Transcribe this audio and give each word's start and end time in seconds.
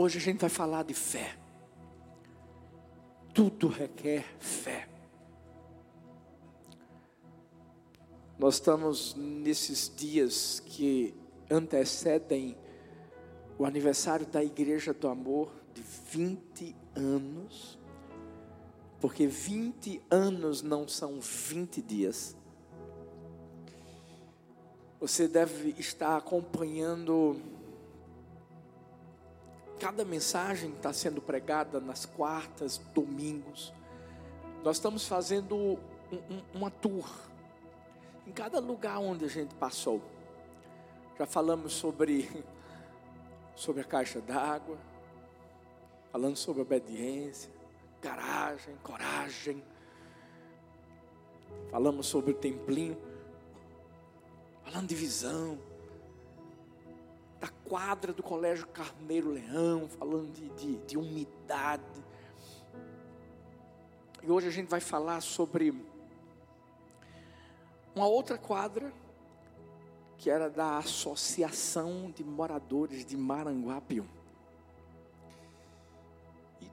Hoje 0.00 0.18
a 0.18 0.20
gente 0.20 0.38
vai 0.38 0.48
falar 0.48 0.84
de 0.84 0.94
fé. 0.94 1.36
Tudo 3.34 3.66
requer 3.66 4.24
fé. 4.38 4.88
Nós 8.38 8.54
estamos 8.54 9.16
nesses 9.16 9.92
dias 9.92 10.60
que 10.64 11.12
antecedem 11.50 12.56
o 13.58 13.64
aniversário 13.64 14.24
da 14.24 14.40
Igreja 14.40 14.94
do 14.94 15.08
Amor 15.08 15.50
de 15.74 15.82
20 15.82 16.76
anos, 16.94 17.76
porque 19.00 19.26
20 19.26 20.00
anos 20.08 20.62
não 20.62 20.86
são 20.86 21.18
20 21.18 21.82
dias. 21.82 22.36
Você 25.00 25.26
deve 25.26 25.74
estar 25.76 26.16
acompanhando 26.16 27.57
cada 29.78 30.04
mensagem 30.04 30.72
está 30.72 30.92
sendo 30.92 31.22
pregada 31.22 31.80
nas 31.80 32.04
quartas, 32.04 32.78
domingos. 32.92 33.72
Nós 34.64 34.76
estamos 34.76 35.06
fazendo 35.06 35.56
um, 35.56 35.78
um, 36.12 36.42
uma 36.52 36.70
tour 36.70 37.08
em 38.26 38.32
cada 38.32 38.58
lugar 38.58 38.98
onde 38.98 39.24
a 39.24 39.28
gente 39.28 39.54
passou. 39.54 40.02
Já 41.16 41.26
falamos 41.26 41.72
sobre, 41.72 42.44
sobre 43.54 43.80
a 43.82 43.84
caixa 43.84 44.20
d'água, 44.20 44.76
falando 46.10 46.36
sobre 46.36 46.62
obediência, 46.62 47.50
garagem, 48.02 48.74
coragem. 48.82 49.62
Falamos 51.70 52.06
sobre 52.06 52.32
o 52.32 52.34
templinho, 52.34 52.98
falando 54.64 54.88
de 54.88 54.94
visão, 54.94 55.58
da 57.40 57.48
quadra 57.48 58.12
do 58.12 58.22
Colégio 58.22 58.66
Carneiro 58.68 59.30
Leão, 59.30 59.88
falando 59.88 60.32
de, 60.32 60.48
de, 60.50 60.76
de 60.86 60.98
umidade. 60.98 61.84
E 64.22 64.30
hoje 64.30 64.48
a 64.48 64.50
gente 64.50 64.68
vai 64.68 64.80
falar 64.80 65.20
sobre 65.20 65.72
uma 67.94 68.06
outra 68.06 68.36
quadra, 68.36 68.92
que 70.16 70.28
era 70.28 70.50
da 70.50 70.78
Associação 70.78 72.10
de 72.10 72.24
Moradores 72.24 73.04
de 73.04 73.16
Maranguapium. 73.16 74.06
E 76.60 76.68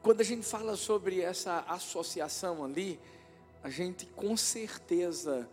quando 0.00 0.20
a 0.20 0.24
gente 0.24 0.46
fala 0.46 0.76
sobre 0.76 1.20
essa 1.20 1.60
associação 1.68 2.64
ali, 2.64 3.00
a 3.62 3.70
gente 3.70 4.06
com 4.06 4.36
certeza 4.36 5.48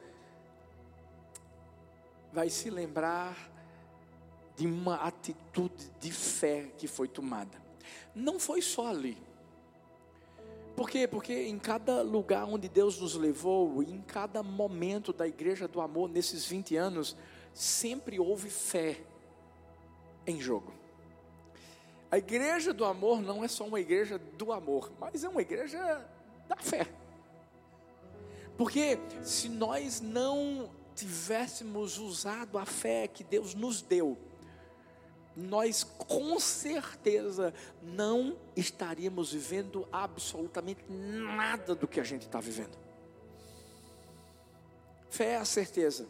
vai 2.32 2.50
se 2.50 2.70
lembrar 2.70 3.51
de 4.62 4.68
uma 4.68 4.94
atitude 4.98 5.90
de 6.00 6.12
fé 6.12 6.72
que 6.78 6.88
foi 6.88 7.08
tomada. 7.08 7.60
Não 8.14 8.40
foi 8.40 8.62
só 8.62 8.90
ali. 8.90 9.18
Por 10.76 10.88
quê? 10.88 11.08
Porque 11.08 11.34
em 11.34 11.58
cada 11.58 12.04
lugar 12.04 12.46
onde 12.46 12.70
Deus 12.70 13.00
nos 13.00 13.16
levou, 13.16 13.82
em 13.82 14.00
cada 14.04 14.44
momento 14.44 15.12
da 15.12 15.28
igreja 15.28 15.68
do 15.68 15.82
amor, 15.82 16.08
nesses 16.08 16.46
20 16.46 16.76
anos, 16.76 17.18
sempre 17.56 18.20
houve 18.20 18.52
fé 18.52 19.02
em 20.28 20.40
jogo. 20.40 20.72
A 22.12 22.20
igreja 22.20 22.72
do 22.72 22.86
amor 22.86 23.20
não 23.20 23.44
é 23.44 23.48
só 23.48 23.66
uma 23.66 23.80
igreja 23.80 24.20
do 24.20 24.52
amor, 24.52 24.92
mas 25.00 25.24
é 25.24 25.30
uma 25.30 25.42
igreja 25.42 26.08
da 26.48 26.58
fé. 26.58 26.86
Porque 28.56 29.00
se 29.24 29.50
nós 29.50 30.00
não 30.00 30.70
tivéssemos 30.94 31.98
usado 31.98 32.60
a 32.60 32.66
fé 32.68 33.08
que 33.08 33.24
Deus 33.24 33.56
nos 33.56 33.82
deu, 33.82 34.20
nós 35.36 35.84
com 35.84 36.40
certeza 36.40 37.54
não 37.82 38.38
estaríamos 38.56 39.32
vivendo 39.32 39.88
absolutamente 39.92 40.84
nada 40.90 41.74
do 41.74 41.88
que 41.88 42.00
a 42.00 42.04
gente 42.04 42.26
está 42.26 42.40
vivendo. 42.40 42.78
Fé 45.10 45.32
é 45.32 45.38
a 45.38 45.46
certeza 45.46 46.08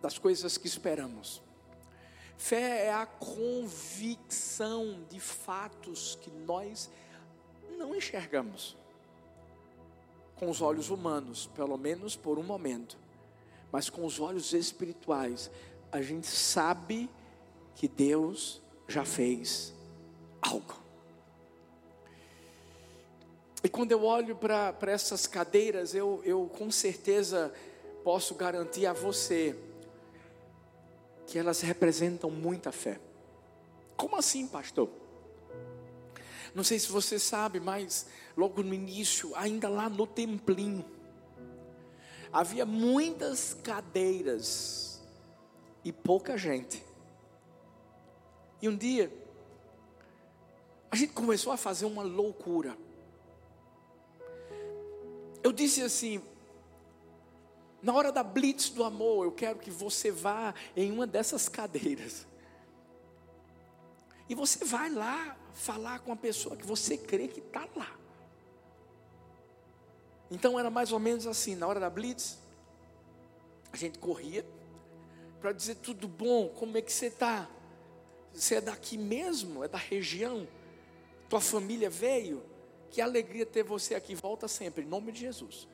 das 0.00 0.18
coisas 0.18 0.56
que 0.58 0.66
esperamos. 0.66 1.42
Fé 2.36 2.86
é 2.86 2.92
a 2.92 3.06
convicção 3.06 5.04
de 5.08 5.20
fatos 5.20 6.18
que 6.20 6.30
nós 6.30 6.90
não 7.78 7.94
enxergamos 7.94 8.76
com 10.34 10.50
os 10.50 10.60
olhos 10.60 10.90
humanos, 10.90 11.46
pelo 11.54 11.78
menos 11.78 12.16
por 12.16 12.36
um 12.38 12.42
momento, 12.42 12.98
mas 13.70 13.88
com 13.88 14.04
os 14.04 14.18
olhos 14.18 14.52
espirituais, 14.52 15.48
a 15.92 16.02
gente 16.02 16.26
sabe 16.26 17.08
que 17.74 17.88
Deus 17.88 18.60
já 18.88 19.04
fez 19.04 19.72
algo. 20.40 20.82
E 23.64 23.68
quando 23.68 23.92
eu 23.92 24.04
olho 24.04 24.34
para 24.36 24.76
essas 24.82 25.26
cadeiras, 25.26 25.94
eu, 25.94 26.20
eu 26.24 26.46
com 26.46 26.70
certeza 26.70 27.52
posso 28.02 28.34
garantir 28.34 28.86
a 28.86 28.92
você 28.92 29.56
que 31.26 31.38
elas 31.38 31.60
representam 31.60 32.28
muita 32.28 32.72
fé. 32.72 33.00
Como 33.96 34.16
assim, 34.16 34.48
pastor? 34.48 34.90
Não 36.54 36.64
sei 36.64 36.78
se 36.78 36.90
você 36.90 37.18
sabe, 37.18 37.60
mas 37.60 38.06
logo 38.36 38.62
no 38.62 38.74
início, 38.74 39.32
ainda 39.36 39.68
lá 39.68 39.88
no 39.88 40.06
templinho, 40.06 40.84
havia 42.32 42.66
muitas 42.66 43.54
cadeiras 43.54 45.00
e 45.84 45.92
pouca 45.92 46.36
gente. 46.36 46.82
E 48.62 48.68
um 48.68 48.76
dia, 48.76 49.12
a 50.88 50.94
gente 50.94 51.12
começou 51.12 51.52
a 51.52 51.56
fazer 51.56 51.84
uma 51.84 52.04
loucura. 52.04 52.78
Eu 55.42 55.50
disse 55.50 55.82
assim: 55.82 56.22
na 57.82 57.92
hora 57.92 58.12
da 58.12 58.22
blitz 58.22 58.68
do 58.68 58.84
amor, 58.84 59.24
eu 59.24 59.32
quero 59.32 59.58
que 59.58 59.70
você 59.70 60.12
vá 60.12 60.54
em 60.76 60.92
uma 60.92 61.06
dessas 61.06 61.48
cadeiras. 61.48 62.24
E 64.28 64.34
você 64.34 64.64
vai 64.64 64.88
lá 64.88 65.36
falar 65.52 65.98
com 65.98 66.12
a 66.12 66.16
pessoa 66.16 66.56
que 66.56 66.64
você 66.64 66.96
crê 66.96 67.26
que 67.26 67.40
está 67.40 67.68
lá. 67.74 67.98
Então 70.30 70.58
era 70.58 70.70
mais 70.70 70.92
ou 70.92 71.00
menos 71.00 71.26
assim, 71.26 71.56
na 71.56 71.66
hora 71.66 71.80
da 71.80 71.90
blitz, 71.90 72.38
a 73.72 73.76
gente 73.76 73.98
corria 73.98 74.46
para 75.40 75.52
dizer 75.52 75.74
tudo 75.74 76.06
bom, 76.06 76.48
como 76.50 76.78
é 76.78 76.80
que 76.80 76.92
você 76.92 77.06
está? 77.06 77.50
Você 78.32 78.56
é 78.56 78.60
daqui 78.60 78.96
mesmo? 78.96 79.62
É 79.62 79.68
da 79.68 79.78
região? 79.78 80.46
Tua 81.28 81.40
família 81.40 81.90
veio? 81.90 82.42
Que 82.90 83.00
alegria 83.00 83.46
ter 83.46 83.62
você 83.62 83.94
aqui. 83.94 84.14
Volta 84.14 84.48
sempre, 84.48 84.84
em 84.84 84.86
nome 84.86 85.12
de 85.12 85.20
Jesus. 85.20 85.68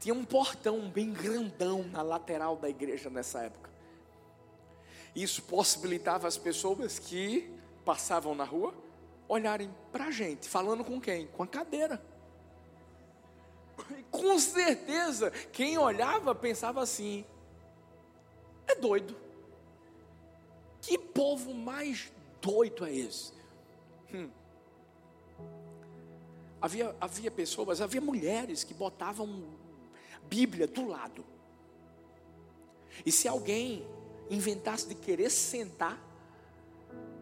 Tinha 0.00 0.14
um 0.14 0.24
portão 0.24 0.88
bem 0.90 1.12
grandão 1.12 1.84
na 1.84 2.02
lateral 2.02 2.56
da 2.56 2.68
igreja 2.68 3.08
nessa 3.08 3.42
época. 3.42 3.70
Isso 5.14 5.42
possibilitava 5.42 6.26
as 6.26 6.36
pessoas 6.36 6.98
que 6.98 7.52
passavam 7.84 8.34
na 8.34 8.44
rua 8.44 8.74
olharem 9.28 9.72
para 9.90 10.06
a 10.06 10.10
gente, 10.10 10.48
falando 10.48 10.84
com 10.84 11.00
quem? 11.00 11.26
Com 11.28 11.42
a 11.42 11.46
cadeira. 11.46 12.02
Com 14.10 14.38
certeza, 14.38 15.30
quem 15.52 15.78
olhava 15.78 16.34
pensava 16.34 16.82
assim: 16.82 17.24
é 18.66 18.74
doido. 18.74 19.21
Que 20.82 20.98
povo 20.98 21.54
mais 21.54 22.12
doido 22.40 22.84
é 22.84 22.92
esse? 22.92 23.32
Hum. 24.12 24.28
Havia, 26.60 26.94
havia 27.00 27.30
pessoas, 27.30 27.80
havia 27.80 28.00
mulheres 28.00 28.64
que 28.64 28.74
botavam 28.74 29.44
Bíblia 30.28 30.66
do 30.66 30.86
lado. 30.86 31.24
E 33.06 33.12
se 33.12 33.26
alguém 33.28 33.86
inventasse 34.28 34.88
de 34.88 34.94
querer 34.94 35.30
sentar, 35.30 35.98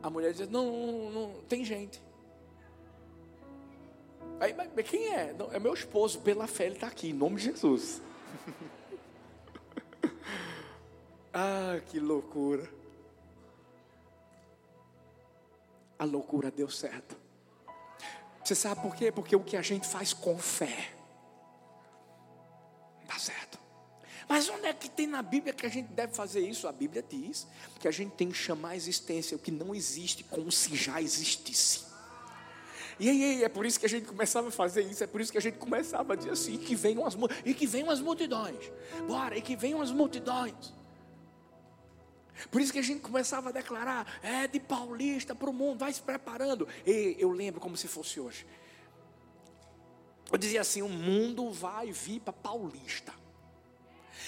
a 0.02 0.08
mulher 0.08 0.32
dizia: 0.32 0.46
Não, 0.46 0.64
não, 0.70 1.10
não 1.10 1.42
tem 1.48 1.64
gente. 1.64 2.02
Aí, 4.40 4.54
mas, 4.54 4.88
quem 4.88 5.08
é? 5.08 5.34
Não, 5.34 5.52
é 5.52 5.58
meu 5.58 5.74
esposo, 5.74 6.20
pela 6.20 6.46
fé 6.46 6.64
ele 6.64 6.76
está 6.76 6.86
aqui, 6.86 7.10
em 7.10 7.12
nome 7.12 7.36
de 7.36 7.42
Jesus. 7.44 8.00
ah, 11.32 11.78
que 11.90 12.00
loucura. 12.00 12.79
A 16.00 16.04
loucura 16.04 16.50
deu 16.50 16.70
certo. 16.70 17.14
Você 18.42 18.54
sabe 18.54 18.80
por 18.80 18.96
quê? 18.96 19.12
Porque 19.12 19.36
o 19.36 19.44
que 19.44 19.54
a 19.54 19.60
gente 19.60 19.86
faz 19.86 20.14
com 20.14 20.38
fé 20.38 20.94
dá 23.06 23.18
certo. 23.18 23.60
Mas 24.26 24.48
onde 24.48 24.64
é 24.64 24.72
que 24.72 24.88
tem 24.88 25.06
na 25.06 25.20
Bíblia 25.20 25.52
que 25.52 25.66
a 25.66 25.68
gente 25.68 25.88
deve 25.88 26.14
fazer 26.14 26.40
isso? 26.40 26.66
A 26.66 26.72
Bíblia 26.72 27.04
diz 27.06 27.46
que 27.78 27.86
a 27.86 27.90
gente 27.90 28.12
tem 28.12 28.30
que 28.30 28.34
chamar 28.34 28.70
a 28.70 28.76
existência 28.76 29.36
o 29.36 29.38
que 29.38 29.50
não 29.50 29.74
existe 29.74 30.24
como 30.24 30.50
se 30.50 30.74
já 30.74 31.02
existisse. 31.02 31.84
E 32.98 33.10
aí, 33.10 33.44
é 33.44 33.48
por 33.48 33.66
isso 33.66 33.78
que 33.78 33.84
a 33.84 33.88
gente 33.88 34.06
começava 34.06 34.48
a 34.48 34.50
fazer 34.50 34.82
isso, 34.82 35.04
é 35.04 35.06
por 35.06 35.20
isso 35.20 35.30
que 35.30 35.38
a 35.38 35.40
gente 35.40 35.58
começava 35.58 36.14
a 36.14 36.16
dizer 36.16 36.30
assim, 36.30 36.56
que 36.56 36.74
venham 36.74 37.04
as, 37.04 37.14
e 37.44 37.52
que 37.52 37.66
venham 37.66 37.90
as 37.90 38.00
multidões. 38.00 38.72
Bora, 39.06 39.36
e 39.36 39.42
que 39.42 39.54
venham 39.54 39.82
as 39.82 39.90
multidões. 39.90 40.72
Por 42.50 42.60
isso 42.60 42.72
que 42.72 42.78
a 42.78 42.82
gente 42.82 43.00
começava 43.00 43.48
a 43.48 43.52
declarar, 43.52 44.20
é 44.22 44.46
de 44.46 44.60
paulista 44.60 45.34
para 45.34 45.50
o 45.50 45.52
mundo, 45.52 45.78
vai 45.78 45.92
se 45.92 46.00
preparando. 46.00 46.68
E 46.86 47.16
eu 47.18 47.30
lembro 47.30 47.60
como 47.60 47.76
se 47.76 47.88
fosse 47.88 48.20
hoje. 48.20 48.46
Eu 50.30 50.38
dizia 50.38 50.60
assim: 50.60 50.82
o 50.82 50.88
mundo 50.88 51.50
vai 51.50 51.90
vir 51.90 52.20
para 52.20 52.32
paulista. 52.32 53.12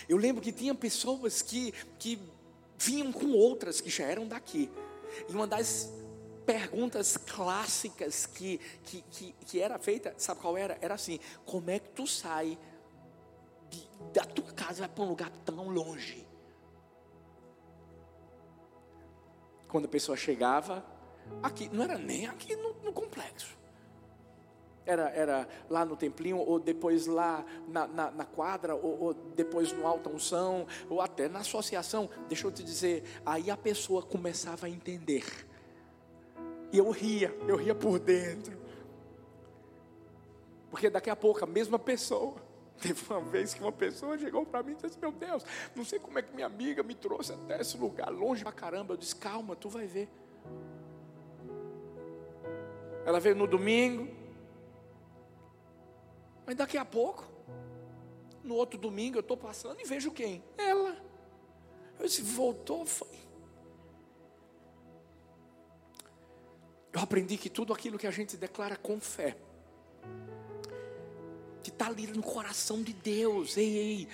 Eu 0.09 0.17
lembro 0.17 0.43
que 0.43 0.53
tinha 0.53 0.75
pessoas 0.75 1.43
que, 1.43 1.73
que 1.99 2.19
vinham 2.79 3.12
com 3.12 3.32
outras 3.32 3.81
que 3.81 3.88
já 3.88 4.05
eram 4.05 4.26
daqui. 4.26 4.70
E 5.29 5.32
uma 5.32 5.47
das 5.47 5.91
perguntas 6.44 7.17
clássicas 7.17 8.26
que, 8.26 8.58
que, 8.85 9.03
que, 9.11 9.32
que 9.47 9.61
era 9.61 9.79
feita, 9.79 10.15
sabe 10.19 10.41
qual 10.41 10.56
era? 10.56 10.76
Era 10.81 10.94
assim: 10.94 11.20
como 11.44 11.70
é 11.70 11.79
que 11.79 11.91
tu 11.91 12.06
sai 12.06 12.58
de, 13.70 13.88
da 14.12 14.25
tua 14.25 14.53
casa 14.53 14.79
e 14.79 14.81
vai 14.81 14.88
para 14.88 15.05
um 15.05 15.08
lugar 15.08 15.31
tão 15.44 15.69
longe? 15.69 16.26
Quando 19.73 19.87
a 19.87 19.89
pessoa 19.89 20.19
chegava, 20.19 20.85
aqui, 21.43 21.71
não 21.73 21.83
era 21.83 21.97
nem 21.97 22.27
aqui 22.27 22.55
no, 22.55 22.75
no 22.85 22.93
complexo. 22.93 23.57
Era, 24.85 25.09
era 25.09 25.49
lá 25.71 25.83
no 25.83 25.97
templinho, 25.97 26.37
ou 26.37 26.61
depois 26.61 27.07
lá 27.07 27.43
na, 27.67 27.87
na, 27.87 28.11
na 28.11 28.25
quadra, 28.27 28.75
ou, 28.75 29.01
ou, 29.01 29.15
depois 29.15 29.73
no 29.73 29.87
alta 29.87 30.11
unção, 30.11 30.67
ou 30.91 31.01
até 31.01 31.27
na 31.27 31.39
associação. 31.39 32.11
Deixa 32.29 32.47
eu 32.47 32.53
te 32.53 32.63
dizer, 32.63 33.03
aí 33.25 33.51
a 33.51 33.57
pessoa 33.57 34.03
começava 34.03 34.67
a 34.67 34.69
entender. 34.69 35.25
E 36.71 36.77
eu 36.77 36.91
ria, 36.91 37.35
eu 37.49 37.57
ria 37.57 37.75
por 37.75 37.99
dentro. 37.99 38.61
Porque 40.71 40.91
daqui 40.91 41.09
a 41.09 41.17
pouco 41.17 41.43
a 41.43 41.47
mesma 41.47 41.79
pessoa. 41.79 42.35
Teve 42.82 43.00
uma 43.08 43.20
vez 43.20 43.55
que 43.55 43.61
uma 43.61 43.70
pessoa 43.70 44.19
chegou 44.19 44.44
para 44.44 44.62
mim 44.64 44.73
e 44.73 44.75
disse: 44.75 44.99
Meu 44.99 45.12
Deus, 45.12 45.44
não 45.75 45.84
sei 45.84 46.00
como 46.00 46.19
é 46.19 46.23
que 46.23 46.34
minha 46.34 46.46
amiga 46.46 46.82
me 46.82 46.96
trouxe 46.96 47.32
até 47.32 47.61
esse 47.61 47.76
lugar, 47.76 48.11
longe 48.11 48.43
pra 48.43 48.50
caramba. 48.50 48.94
Eu 48.94 48.96
disse: 48.96 49.14
Calma, 49.14 49.55
tu 49.55 49.69
vai 49.69 49.87
ver. 49.87 50.08
Ela 53.06 53.20
veio 53.20 53.37
no 53.37 53.46
domingo, 53.46 54.08
mas 56.44 56.56
daqui 56.56 56.76
a 56.76 56.84
pouco, 56.84 57.25
no 58.43 58.55
outro 58.55 58.79
domingo, 58.79 59.17
eu 59.17 59.20
estou 59.20 59.37
passando 59.37 59.81
e 59.81 59.84
vejo 59.84 60.11
quem? 60.11 60.43
Ela. 60.58 60.96
Eu 62.00 62.06
disse: 62.06 62.23
Voltou, 62.23 62.84
foi. 62.84 63.23
Eu 66.93 67.00
aprendi 67.00 67.38
que 67.38 67.49
tudo 67.49 67.73
aquilo 67.73 67.96
que 67.96 68.08
a 68.08 68.11
gente 68.11 68.37
declara 68.37 68.76
com 68.76 69.00
fé, 69.00 69.37
que 71.62 71.70
está 71.70 71.87
ali 71.87 72.06
no 72.06 72.23
coração 72.23 72.82
de 72.82 72.93
Deus, 72.93 73.56
ei, 73.56 73.79
ei, 73.79 74.09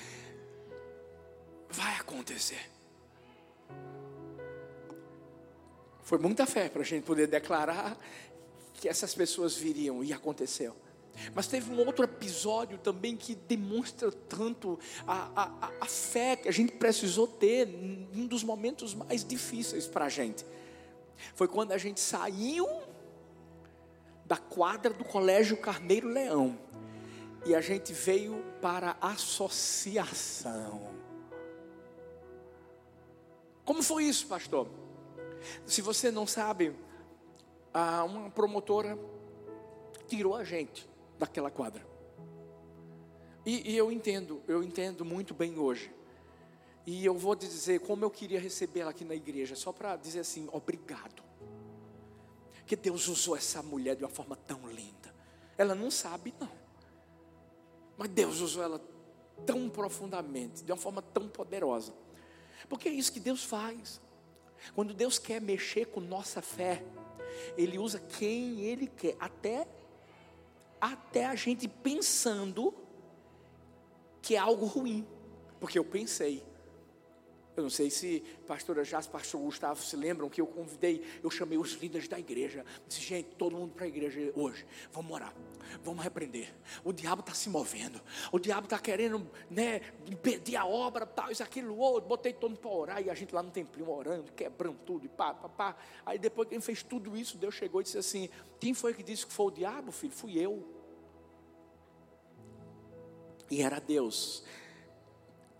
vai 1.71 1.95
acontecer. 1.97 2.71
Foi 6.03 6.19
muita 6.19 6.47
fé 6.47 6.69
para 6.69 6.83
a 6.83 6.85
gente 6.85 7.05
poder 7.05 7.27
declarar 7.27 7.99
que 8.75 8.89
essas 8.89 9.15
pessoas 9.15 9.57
viriam 9.57 10.03
e 10.03 10.13
aconteceu. 10.13 10.75
Mas 11.35 11.47
teve 11.49 11.71
um 11.73 11.79
outro 11.85 12.05
episódio 12.05 12.79
também 12.79 13.17
que 13.17 13.35
demonstra 13.35 14.11
tanto 14.13 14.79
a, 15.07 15.31
a, 15.35 15.73
a 15.81 15.87
fé 15.87 16.37
que 16.37 16.49
a 16.49 16.53
gente 16.53 16.73
precisou 16.73 17.27
ter 17.27 17.69
em 17.69 18.09
um 18.15 18.27
dos 18.27 18.45
momentos 18.45 18.95
mais 18.95 19.25
difíceis 19.25 19.87
para 19.87 20.05
a 20.05 20.09
gente. 20.09 20.47
Foi 21.35 21.49
quando 21.49 21.73
a 21.73 21.79
gente 21.79 22.01
saiu 22.01 22.67
da 24.25 24.37
quadra 24.37 24.93
do 24.93 25.05
Colégio 25.05 25.57
Carneiro 25.57 26.09
Leão 26.09 26.59
e 27.47 27.55
a 27.55 27.61
gente 27.61 27.93
veio 27.93 28.45
para 28.61 28.97
associação. 29.01 30.95
Como 33.65 33.83
foi 33.83 34.05
isso, 34.05 34.27
pastor? 34.27 34.69
Se 35.67 35.83
você 35.83 36.11
não 36.11 36.27
sabe, 36.27 36.75
uma 38.07 38.31
promotora 38.31 38.99
tirou 40.07 40.35
a 40.35 40.45
gente 40.45 40.89
daquela 41.19 41.51
quadra. 41.51 41.87
E, 43.45 43.73
e, 43.73 43.77
eu 43.77 43.91
entendo, 43.91 44.43
eu 44.49 44.63
entendo 44.63 45.05
muito 45.05 45.33
bem 45.35 45.59
hoje. 45.59 45.93
E 46.87 47.05
eu 47.05 47.15
vou 47.15 47.35
dizer 47.35 47.81
como 47.81 48.05
eu 48.05 48.11
queria 48.11 48.41
receber 48.41 48.81
ela 48.81 48.91
aqui 48.91 49.05
na 49.05 49.15
igreja, 49.15 49.55
só 49.55 49.73
para 49.73 49.97
dizer 49.97 50.21
assim, 50.21 50.49
obrigado. 50.53 51.23
Que 52.67 52.77
Deus 52.77 53.09
usou 53.09 53.37
essa 53.37 53.63
mulher 53.63 53.97
de 53.97 54.05
uma 54.05 54.11
forma 54.11 54.37
tão 54.37 54.69
linda. 54.71 55.15
Ela 55.57 55.75
não 55.75 55.91
sabe, 55.91 56.35
não. 56.39 56.58
Mas 57.99 58.09
Deus 58.09 58.41
usou 58.41 58.63
ela 58.63 58.81
tão 59.45 59.69
profundamente, 59.69 60.65
de 60.65 60.73
uma 60.73 60.79
forma 60.79 61.03
tão 61.03 61.29
poderosa. 61.29 61.93
Porque 62.69 62.89
é 62.89 62.93
isso 62.93 63.13
que 63.13 63.21
Deus 63.21 63.45
faz. 63.45 64.01
Quando 64.75 64.95
Deus 64.95 65.19
quer 65.19 65.41
mexer 65.41 65.87
com 65.87 66.01
nossa 66.01 66.41
fé, 66.41 66.85
Ele 67.57 67.79
usa 67.79 67.99
quem 67.99 68.61
Ele 68.61 68.87
quer, 68.87 69.17
até 69.19 69.67
até 70.81 71.27
a 71.27 71.35
gente 71.35 71.67
pensando 71.67 72.73
que 74.23 74.37
é 74.37 74.39
algo 74.39 74.65
ruim, 74.65 75.07
porque 75.59 75.79
eu 75.79 75.85
pensei. 75.85 76.45
Eu 77.59 77.65
não 77.65 77.71
sei 77.71 77.91
se 77.91 78.21
pastora 78.47 78.85
Jás, 78.85 79.09
pastor 79.09 79.41
Gustavo 79.41 79.83
se 79.83 79.97
lembram 79.97 80.29
que 80.29 80.41
eu 80.41 80.47
convidei, 80.47 81.05
eu 81.25 81.29
chamei 81.29 81.59
os 81.59 81.73
líderes 81.73 82.07
da 82.07 82.17
igreja. 82.17 82.65
Disse, 82.87 83.01
gente, 83.01 83.31
todo 83.35 83.57
mundo 83.57 83.75
para 83.75 83.85
a 83.85 83.89
igreja 83.89 84.33
hoje. 84.37 84.65
Vamos 84.93 85.11
orar, 85.11 85.35
vamos 85.83 86.05
repreender. 86.05 86.55
O 86.85 86.93
diabo 86.93 87.21
está 87.21 87.35
se 87.35 87.51
movendo, 87.51 88.01
o 88.31 88.39
diabo 88.39 88.67
está 88.67 88.79
querendo 88.79 89.29
né, 89.51 89.81
impedir 90.07 90.55
a 90.55 90.65
obra, 90.65 91.05
tal, 91.05 91.33
isso, 91.33 91.43
aquilo, 91.43 91.77
outro. 91.77 92.09
Botei 92.09 92.33
todo 92.33 92.51
mundo 92.51 92.61
para 92.61 92.71
orar 92.71 93.03
e 93.03 93.11
a 93.11 93.15
gente 93.15 93.35
lá 93.35 93.43
no 93.43 93.51
templinho 93.51 93.91
orando, 93.91 94.31
quebrando 94.33 94.79
tudo 94.87 95.05
e 95.07 95.09
pá, 95.09 95.35
pá, 95.35 95.49
pá. 95.49 95.77
Aí 96.07 96.17
depois 96.17 96.49
que 96.49 96.55
ele 96.55 96.63
fez 96.63 96.85
tudo 96.85 97.17
isso, 97.17 97.37
Deus 97.37 97.57
chegou 97.57 97.81
e 97.81 97.85
disse 97.85 97.99
assim: 97.99 98.29
Quem 98.61 98.73
foi 98.73 98.95
que 98.95 99.03
disse 99.03 99.27
que 99.27 99.33
foi 99.33 99.47
o 99.47 99.51
diabo, 99.51 99.91
filho? 99.91 100.13
Fui 100.13 100.39
eu. 100.39 100.65
E 103.51 103.63
era 103.63 103.81
Deus 103.81 104.45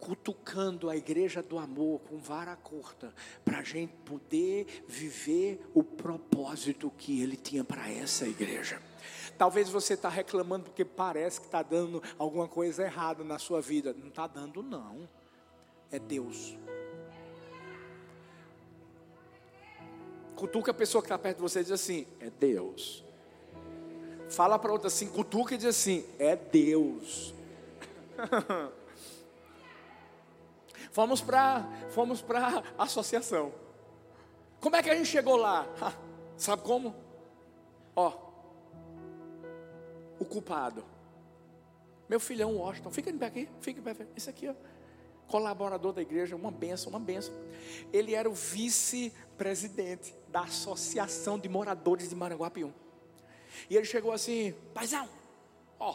cutucando 0.01 0.89
a 0.89 0.97
igreja 0.97 1.43
do 1.43 1.59
amor 1.59 2.01
com 2.01 2.19
vara 2.19 2.55
curta, 2.57 3.13
para 3.45 3.59
a 3.59 3.63
gente 3.63 3.93
poder 4.05 4.85
viver 4.87 5.61
o 5.75 5.83
propósito 5.83 6.91
que 6.97 7.21
Ele 7.23 7.37
tinha 7.37 7.65
para 7.65 7.91
essa 7.91 8.27
igreja. 8.27 8.81
Talvez 9.37 9.69
você 9.69 9.95
está 9.95 10.09
reclamando 10.09 10.65
porque 10.65 10.85
parece 10.85 11.41
que 11.41 11.47
está 11.47 11.63
dando 11.63 12.03
alguma 12.19 12.49
coisa 12.49 12.83
errada 12.83 13.23
na 13.23 13.39
sua 13.39 13.61
vida. 13.61 13.95
Não 13.97 14.09
está 14.09 14.27
dando, 14.27 14.63
não. 14.63 15.09
É 15.93 15.99
Deus. 15.99 16.57
Cutuca 20.35 20.71
a 20.71 20.75
pessoa 20.75 21.03
que 21.03 21.07
está 21.07 21.19
perto 21.19 21.37
de 21.37 21.43
você 21.43 21.61
e 21.61 21.63
diz 21.63 21.73
assim: 21.73 22.07
é 22.21 22.31
Deus. 22.31 23.05
Fala 24.29 24.59
para 24.59 24.73
outra 24.73 24.89
assim, 24.89 25.09
cutuca 25.09 25.55
e 25.55 25.59
diz 25.59 25.67
assim: 25.67 26.05
é 26.19 26.37
Deus. 26.37 27.35
Fomos 30.99 31.21
para 31.21 31.65
fomos 31.91 32.21
para 32.21 32.65
associação. 32.77 33.55
Como 34.61 34.75
é 34.75 34.83
que 34.83 34.91
a 34.91 34.97
gente 34.97 35.07
chegou 35.07 35.37
lá? 35.37 35.65
Sabe 36.37 36.63
como? 36.63 36.93
Ó, 37.95 38.13
o 40.19 40.25
culpado. 40.25 40.85
Meu 42.09 42.19
filhão 42.19 42.57
Washington, 42.57 42.91
fica 42.91 43.13
pé 43.13 43.27
aqui, 43.27 43.49
fica 43.61 43.81
de 43.81 43.95
pé. 43.95 44.09
Esse 44.17 44.29
aqui, 44.29 44.49
ó, 44.49 44.55
colaborador 45.29 45.93
da 45.93 46.03
igreja, 46.03 46.35
uma 46.35 46.51
benção, 46.51 46.91
uma 46.91 46.99
benção. 46.99 47.33
Ele 47.93 48.17
era 48.17 48.29
o 48.29 48.35
vice-presidente 48.35 50.17
da 50.27 50.41
Associação 50.41 51.39
de 51.39 51.49
Moradores 51.49 52.09
de 52.09 52.17
Maranguapium. 52.17 52.75
E 53.71 53.77
ele 53.77 53.87
chegou 53.87 54.11
assim, 54.11 54.53
paizão, 54.75 55.09
ó, 55.79 55.95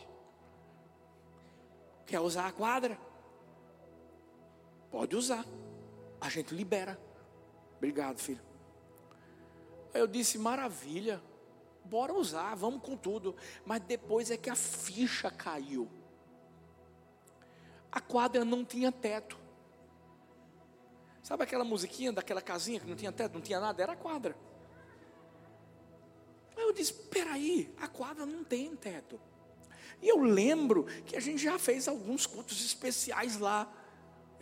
quer 2.05 2.21
usar 2.21 2.47
a 2.47 2.53
quadra? 2.53 2.97
Pode 4.93 5.15
usar. 5.15 5.43
A 6.21 6.29
gente 6.29 6.53
libera. 6.53 6.99
Obrigado, 7.77 8.19
filho. 8.19 8.43
Aí 9.91 9.99
eu 9.99 10.05
disse: 10.05 10.37
maravilha, 10.37 11.19
bora 11.83 12.13
usar, 12.13 12.53
vamos 12.53 12.83
com 12.83 12.95
tudo. 12.95 13.35
Mas 13.65 13.81
depois 13.81 14.29
é 14.29 14.37
que 14.37 14.51
a 14.51 14.55
ficha 14.55 15.31
caiu. 15.31 15.89
A 17.91 17.99
quadra 17.99 18.45
não 18.45 18.63
tinha 18.63 18.91
teto. 18.91 19.35
Sabe 21.23 21.41
aquela 21.41 21.63
musiquinha 21.63 22.11
daquela 22.11 22.41
casinha 22.41 22.79
que 22.79 22.85
não 22.85 22.95
tinha 22.95 23.11
teto, 23.11 23.33
não 23.33 23.41
tinha 23.41 23.59
nada? 23.59 23.81
Era 23.81 23.93
a 23.93 23.97
quadra. 23.97 24.37
Aí 26.55 26.61
eu 26.61 26.71
disse: 26.71 26.93
peraí, 26.93 27.73
a 27.81 27.87
quadra 27.87 28.27
não 28.27 28.43
tem 28.43 28.75
teto. 28.75 29.19
E 29.99 30.07
eu 30.07 30.21
lembro 30.21 30.83
que 31.03 31.15
a 31.15 31.19
gente 31.19 31.41
já 31.41 31.57
fez 31.57 31.87
alguns 31.87 32.27
cultos 32.27 32.63
especiais 32.63 33.39
lá. 33.39 33.79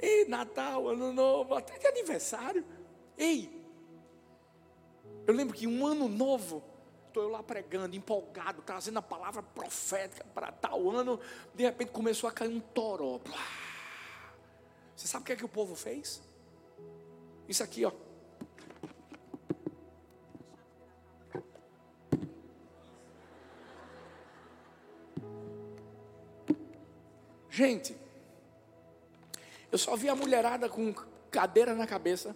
Ei, 0.02 0.26
Natal, 0.26 0.88
Ano 0.90 1.14
Novo, 1.14 1.54
até 1.54 1.78
de 1.78 1.88
aniversário. 1.88 2.66
Ei, 3.18 3.62
eu 5.28 5.34
lembro 5.34 5.56
que 5.56 5.68
um 5.68 5.86
ano 5.86 6.10
novo, 6.10 6.64
estou 7.08 7.24
eu 7.24 7.30
lá 7.30 7.44
pregando, 7.44 7.96
empolgado, 7.96 8.62
trazendo 8.64 9.00
a 9.00 9.02
palavra 9.02 9.44
profética 9.44 10.26
para 10.34 10.52
tal 10.52 10.90
ano, 10.90 11.20
de 11.54 11.64
repente 11.64 11.92
começou 11.92 12.28
a 12.28 12.34
cair 12.34 12.50
um 12.50 12.60
toró. 12.60 13.20
Você 14.96 15.08
sabe 15.08 15.24
o 15.24 15.26
que 15.26 15.34
é 15.34 15.36
que 15.36 15.46
o 15.46 15.50
povo 15.50 15.76
fez? 15.76 16.22
Isso 17.48 17.64
aqui, 17.64 17.86
ó. 17.86 17.92
Gente, 27.50 28.01
eu 29.72 29.78
só 29.78 29.96
vi 29.96 30.10
a 30.10 30.16
mulherada 30.16 30.68
com 30.68 30.94
cadeira 31.30 31.74
na 31.74 31.88
cabeça. 31.88 32.36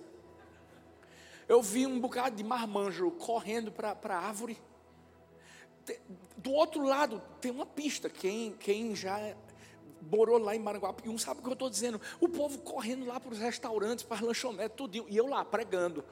Eu 1.48 1.62
vi 1.62 1.86
um 1.86 2.00
bocado 2.00 2.36
de 2.36 2.44
marmanjo 2.44 3.12
correndo 3.12 3.72
para 3.72 3.98
a 4.04 4.18
árvore. 4.18 4.58
Do 6.38 6.51
outro 6.51 6.84
lado 6.84 7.22
tem 7.39 7.51
uma 7.51 7.65
pista. 7.65 8.10
Quem, 8.10 8.54
quem 8.54 8.96
já 8.96 9.36
morou 10.01 10.38
lá 10.38 10.56
em 10.56 10.60
Maranguapium 10.60 11.18
sabe 11.18 11.39
o 11.39 11.44
que 11.44 11.50
eu 11.50 11.54
estou 11.54 11.70
dizendo. 11.70 12.01
O 12.20 12.27
povo 12.27 12.58
correndo 12.60 13.06
lá 13.06 13.20
para 13.20 13.32
os 13.32 13.39
restaurantes, 13.39 14.04
para 14.04 14.18
as 14.18 14.24
lanchonetes, 14.24 14.75
tudo. 14.75 15.06
E 15.08 15.18
eu 15.18 15.27
lá 15.27 15.44
pregando. 15.44 16.04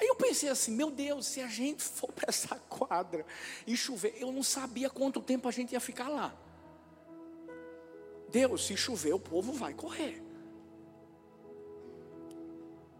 Aí 0.00 0.08
eu 0.08 0.16
pensei 0.16 0.48
assim, 0.48 0.72
meu 0.72 0.90
Deus, 0.90 1.26
se 1.26 1.40
a 1.40 1.46
gente 1.46 1.82
for 1.82 2.10
para 2.10 2.28
essa 2.28 2.56
quadra 2.68 3.24
e 3.64 3.76
chover, 3.76 4.16
eu 4.18 4.32
não 4.32 4.42
sabia 4.42 4.90
quanto 4.90 5.20
tempo 5.20 5.46
a 5.46 5.52
gente 5.52 5.72
ia 5.72 5.80
ficar 5.80 6.08
lá. 6.08 6.34
Deus, 8.34 8.66
se 8.66 8.76
chover, 8.76 9.14
o 9.14 9.20
povo 9.20 9.52
vai 9.52 9.72
correr. 9.72 10.20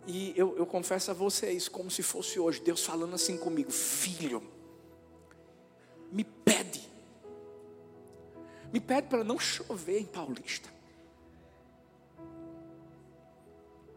E 0.06 0.32
eu, 0.36 0.56
eu 0.56 0.64
confesso 0.64 1.10
a 1.10 1.14
vocês, 1.14 1.68
como 1.68 1.90
se 1.90 2.04
fosse 2.04 2.38
hoje, 2.38 2.60
Deus 2.60 2.84
falando 2.84 3.14
assim 3.14 3.36
comigo: 3.36 3.72
Filho, 3.72 4.40
me 6.12 6.22
pede, 6.22 6.88
me 8.72 8.78
pede 8.78 9.08
para 9.08 9.24
não 9.24 9.36
chover 9.36 9.98
em 9.98 10.06
Paulista. 10.06 10.72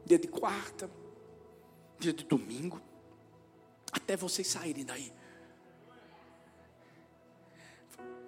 Dia 0.07 0.17
de 0.17 0.27
quarta, 0.27 0.89
dia 1.99 2.13
de 2.13 2.23
domingo, 2.23 2.81
até 3.91 4.17
vocês 4.17 4.47
saírem 4.47 4.83
daí. 4.83 5.13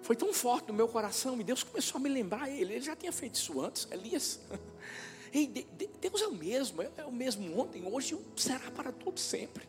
Foi 0.02 0.16
tão 0.16 0.32
forte 0.32 0.68
no 0.68 0.74
meu 0.74 0.88
coração, 0.88 1.40
e 1.40 1.44
Deus 1.44 1.62
começou 1.62 1.98
a 1.98 2.00
me 2.00 2.08
lembrar 2.08 2.48
ele. 2.48 2.74
Ele 2.74 2.84
já 2.84 2.96
tinha 2.96 3.12
feito 3.12 3.34
isso 3.34 3.60
antes, 3.60 3.86
Elias. 3.90 4.40
Ei, 5.32 5.46
Deus 5.46 6.22
é 6.22 6.26
o 6.26 6.34
mesmo, 6.34 6.82
é 6.82 7.04
o 7.04 7.12
mesmo 7.12 7.58
ontem, 7.58 7.86
hoje 7.86 8.18
será 8.36 8.70
para 8.70 8.90
todo 8.90 9.20
sempre. 9.20 9.68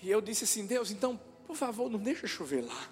E 0.00 0.10
eu 0.10 0.20
disse 0.20 0.44
assim: 0.44 0.66
Deus, 0.66 0.90
então, 0.90 1.20
por 1.46 1.56
favor, 1.56 1.90
não 1.90 1.98
deixa 1.98 2.26
chover 2.26 2.62
lá. 2.62 2.90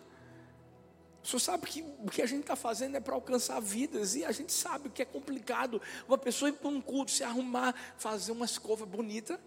O 1.22 1.26
senhor 1.26 1.40
sabe 1.40 1.66
que 1.66 1.82
o 2.00 2.10
que 2.10 2.20
a 2.20 2.26
gente 2.26 2.40
está 2.40 2.56
fazendo 2.56 2.96
é 2.96 3.00
para 3.00 3.14
alcançar 3.14 3.60
vidas, 3.60 4.14
e 4.16 4.24
a 4.24 4.32
gente 4.32 4.52
sabe 4.52 4.90
que 4.90 5.00
é 5.00 5.04
complicado 5.04 5.80
uma 6.08 6.18
pessoa 6.18 6.48
ir 6.48 6.54
para 6.54 6.68
um 6.68 6.80
culto, 6.80 7.10
se 7.12 7.22
arrumar, 7.22 7.74
fazer 7.96 8.32
uma 8.32 8.44
escova 8.44 8.84
bonita, 8.84 9.40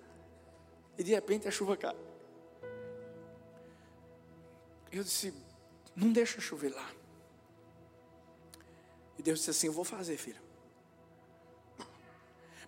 e 0.97 1.03
de 1.03 1.11
repente 1.11 1.47
a 1.47 1.51
chuva 1.51 1.75
cai. 1.75 1.95
Eu 4.91 5.03
disse: 5.03 5.33
não 5.95 6.11
deixa 6.11 6.41
chover 6.41 6.73
lá. 6.73 6.89
E 9.17 9.23
Deus 9.23 9.39
disse 9.39 9.51
assim: 9.51 9.67
Eu 9.67 9.73
vou 9.73 9.85
fazer, 9.85 10.17
filho. 10.17 10.41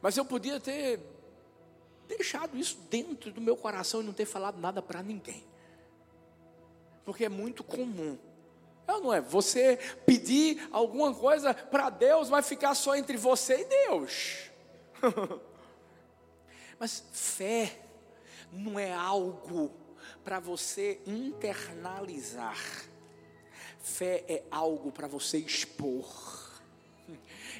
Mas 0.01 0.15
eu 0.15 0.23
podia 0.23 0.59
ter 0.59 0.99
deixado 2.07 2.57
isso 2.57 2.77
dentro 2.89 3.31
do 3.31 3.41
meu 3.41 3.57
coração 3.57 4.01
e 4.01 4.03
não 4.05 4.13
ter 4.13 4.25
falado 4.25 4.59
nada 4.59 4.81
para 4.81 5.03
ninguém. 5.03 5.43
Porque 7.03 7.25
é 7.25 7.29
muito 7.29 7.63
comum. 7.63 8.17
Não, 8.87 9.01
não 9.01 9.13
é? 9.13 9.19
Você 9.19 9.77
pedir 10.05 10.65
alguma 10.71 11.13
coisa 11.13 11.53
para 11.53 11.89
Deus, 11.89 12.29
vai 12.29 12.41
ficar 12.41 12.73
só 12.75 12.95
entre 12.95 13.17
você 13.17 13.61
e 13.61 13.65
Deus. 13.65 14.49
Mas 16.79 17.03
fé 17.11 17.81
não 18.51 18.79
é 18.79 18.93
algo 18.93 19.71
para 20.23 20.39
você 20.39 21.01
internalizar. 21.05 22.57
Fé 23.87 24.23
é 24.27 24.43
algo 24.51 24.91
para 24.91 25.07
você 25.07 25.37
expor. 25.37 26.46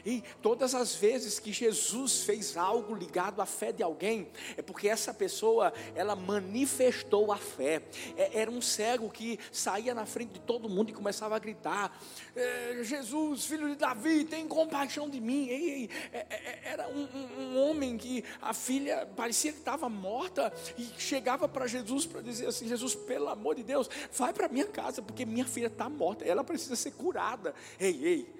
E 0.07 0.23
todas 0.41 0.73
as 0.73 0.95
vezes 0.95 1.37
que 1.37 1.51
Jesus 1.51 2.21
fez 2.21 2.55
algo 2.55 2.95
ligado 2.95 3.41
à 3.41 3.45
fé 3.45 3.73
de 3.73 3.83
alguém, 3.83 4.29
é 4.55 4.61
porque 4.61 4.87
essa 4.87 5.13
pessoa, 5.13 5.73
ela 5.93 6.15
manifestou 6.15 7.29
a 7.29 7.35
fé. 7.35 7.81
É, 8.15 8.39
era 8.39 8.49
um 8.49 8.61
cego 8.61 9.09
que 9.09 9.37
saía 9.51 9.93
na 9.93 10.05
frente 10.05 10.35
de 10.35 10.39
todo 10.39 10.69
mundo 10.69 10.91
e 10.91 10.93
começava 10.93 11.35
a 11.35 11.39
gritar: 11.39 12.01
é, 12.33 12.79
Jesus, 12.83 13.47
filho 13.47 13.67
de 13.67 13.75
Davi, 13.75 14.23
tem 14.23 14.47
compaixão 14.47 15.09
de 15.09 15.19
mim. 15.19 15.49
E, 15.49 15.89
é, 16.13 16.19
é, 16.29 16.61
era 16.63 16.87
um, 16.87 17.03
um, 17.03 17.41
um, 17.41 17.57
homem 17.57 17.97
que 17.97 18.23
a 18.41 18.53
filha 18.53 19.05
parecia 19.13 19.51
que 19.51 19.59
estava 19.59 19.89
morta 19.89 20.53
e 20.77 20.87
chegava 20.97 21.49
para 21.49 21.67
Jesus 21.67 22.05
para 22.05 22.21
dizer 22.21 22.45
assim: 22.45 22.65
Jesus, 22.65 22.95
pelo 22.95 23.27
amor 23.27 23.55
de 23.55 23.63
Deus, 23.63 23.89
vai 24.13 24.31
para 24.31 24.47
minha 24.47 24.67
casa, 24.67 25.01
porque 25.01 25.25
minha 25.25 25.45
filha 25.45 25.67
está 25.67 25.89
morta, 25.89 26.23
ela 26.23 26.45
precisa 26.45 26.77
ser 26.77 26.91
curada. 26.91 27.53
Ei, 27.77 28.05
ei, 28.05 28.35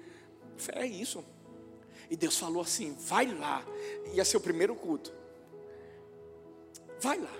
fé 0.56 0.72
é 0.76 0.86
isso. 0.86 1.22
E 2.10 2.16
Deus 2.16 2.38
falou 2.38 2.62
assim: 2.62 2.94
vai 2.94 3.26
lá. 3.26 3.64
Ia 4.12 4.24
ser 4.24 4.36
o 4.36 4.40
primeiro 4.40 4.74
culto. 4.74 5.12
Vai 7.00 7.18
lá. 7.18 7.34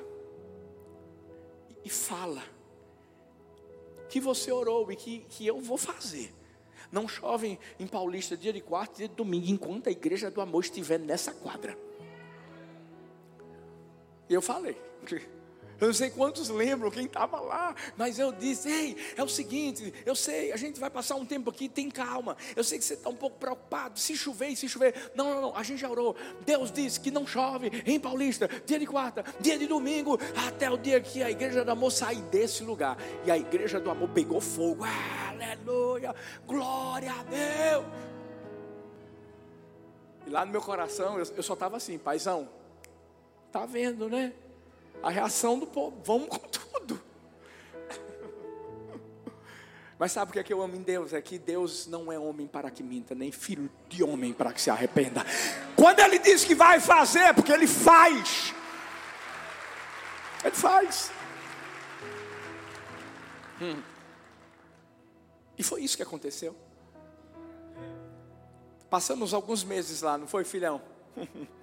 E 1.85 1.91
fala. 1.91 2.43
Que 4.09 4.21
você 4.21 4.51
orou 4.51 4.91
e 4.91 4.97
que, 4.97 5.21
que 5.29 5.47
eu 5.47 5.61
vou 5.61 5.77
fazer. 5.77 6.35
Não 6.91 7.07
chove 7.07 7.59
em 7.79 7.87
Paulista 7.87 8.37
dia 8.37 8.53
de 8.53 8.61
quarta, 8.61 8.97
dia 8.97 9.09
de 9.09 9.15
domingo, 9.15 9.47
enquanto 9.49 9.89
a 9.89 9.93
igreja 9.93 10.31
do 10.31 10.41
amor 10.41 10.65
estiver 10.65 10.99
nessa 10.99 11.33
quadra. 11.33 11.79
E 14.29 14.35
eu 14.35 14.41
falei. 14.41 14.77
Eu 15.81 15.87
não 15.87 15.95
sei 15.95 16.11
quantos 16.11 16.49
lembram 16.49 16.91
quem 16.91 17.05
estava 17.05 17.39
lá, 17.41 17.75
mas 17.97 18.19
eu 18.19 18.33
disse: 18.33 18.69
Ei, 18.69 18.97
é 19.17 19.23
o 19.23 19.29
seguinte, 19.29 19.95
eu 20.05 20.15
sei, 20.17 20.51
a 20.53 20.57
gente 20.57 20.81
vai 20.81 20.91
passar 20.91 21.15
um 21.15 21.25
tempo 21.25 21.51
aqui, 21.51 21.69
tem 21.69 21.89
calma. 21.89 22.37
Eu 22.57 22.65
sei 22.65 22.79
que 22.79 22.85
você 22.85 22.95
está 22.95 23.09
um 23.09 23.15
pouco 23.15 23.39
preocupado, 23.39 23.99
se 23.99 24.17
chover, 24.17 24.57
se 24.57 24.69
chover. 24.69 25.13
Não, 25.15 25.33
não, 25.35 25.41
não, 25.41 25.57
a 25.57 25.63
gente 25.63 25.81
já 25.81 25.89
orou. 25.89 26.17
Deus 26.45 26.73
disse 26.73 26.99
que 26.99 27.11
não 27.11 27.27
chove 27.27 27.71
em 27.87 28.01
Paulista, 28.01 28.49
dia 28.67 28.79
de 28.79 28.87
quarta, 28.87 29.25
dia 29.41 29.57
de 29.57 29.67
domingo, 29.67 30.19
até 30.47 30.69
o 30.69 30.77
dia 30.77 31.01
que 31.01 31.23
a 31.23 31.31
igreja 31.31 31.65
do 31.65 31.71
amor 31.71 31.93
sair 31.93 32.23
desse 32.23 32.65
lugar. 32.65 32.97
E 33.25 33.31
a 33.31 33.39
igreja 33.39 33.79
do 33.79 33.91
amor 33.91 34.09
pegou 34.09 34.41
fogo. 34.41 34.85
Aleluia, 35.31 36.15
glória 36.45 37.13
a 37.13 37.23
Deus. 37.23 37.85
E 40.27 40.31
lá 40.31 40.45
no 40.45 40.51
meu 40.51 40.61
coração, 40.61 41.19
eu, 41.19 41.43
só 41.43 41.55
estava 41.55 41.77
assim, 41.77 41.97
paizão, 41.97 42.49
tá 43.51 43.65
vendo, 43.65 44.09
né? 44.09 44.33
A 45.03 45.11
reação 45.11 45.59
do 45.59 45.67
povo, 45.67 46.01
vamos 46.05 46.29
com 46.29 46.39
tudo. 46.39 47.01
Mas 49.99 50.13
sabe 50.13 50.31
o 50.31 50.33
que 50.33 50.39
é 50.39 50.43
que 50.43 50.53
eu 50.53 50.63
amo 50.63 50.77
em 50.77 50.83
Deus? 50.83 51.13
É 51.13 51.21
que 51.21 51.39
Deus 51.39 51.87
não 51.87 52.13
é 52.13 52.19
homem 52.19 52.47
para 52.47 52.71
que 52.71 52.83
minta, 52.83 53.15
nem 53.15 53.31
filho 53.31 53.71
de 53.89 54.03
homem 54.03 54.33
para 54.33 54.53
que 54.53 54.61
se 54.61 54.71
arrependa. 54.71 55.25
Quando 55.77 56.01
Ele 56.01 56.19
diz 56.19 56.45
que 56.45 56.55
vai 56.55 56.81
fazer, 56.81 57.21
é 57.21 57.33
porque 57.33 57.53
Ele 57.53 57.67
faz. 57.67 58.55
Ele 60.45 60.55
faz. 60.55 61.11
Hum. 63.61 63.83
E 65.57 65.63
foi 65.63 65.83
isso 65.83 65.97
que 65.97 66.03
aconteceu. 66.03 66.57
Passamos 68.89 69.35
alguns 69.35 69.65
meses 69.65 70.01
lá, 70.01 70.17
não 70.17 70.27
foi, 70.27 70.45
filhão? 70.45 70.81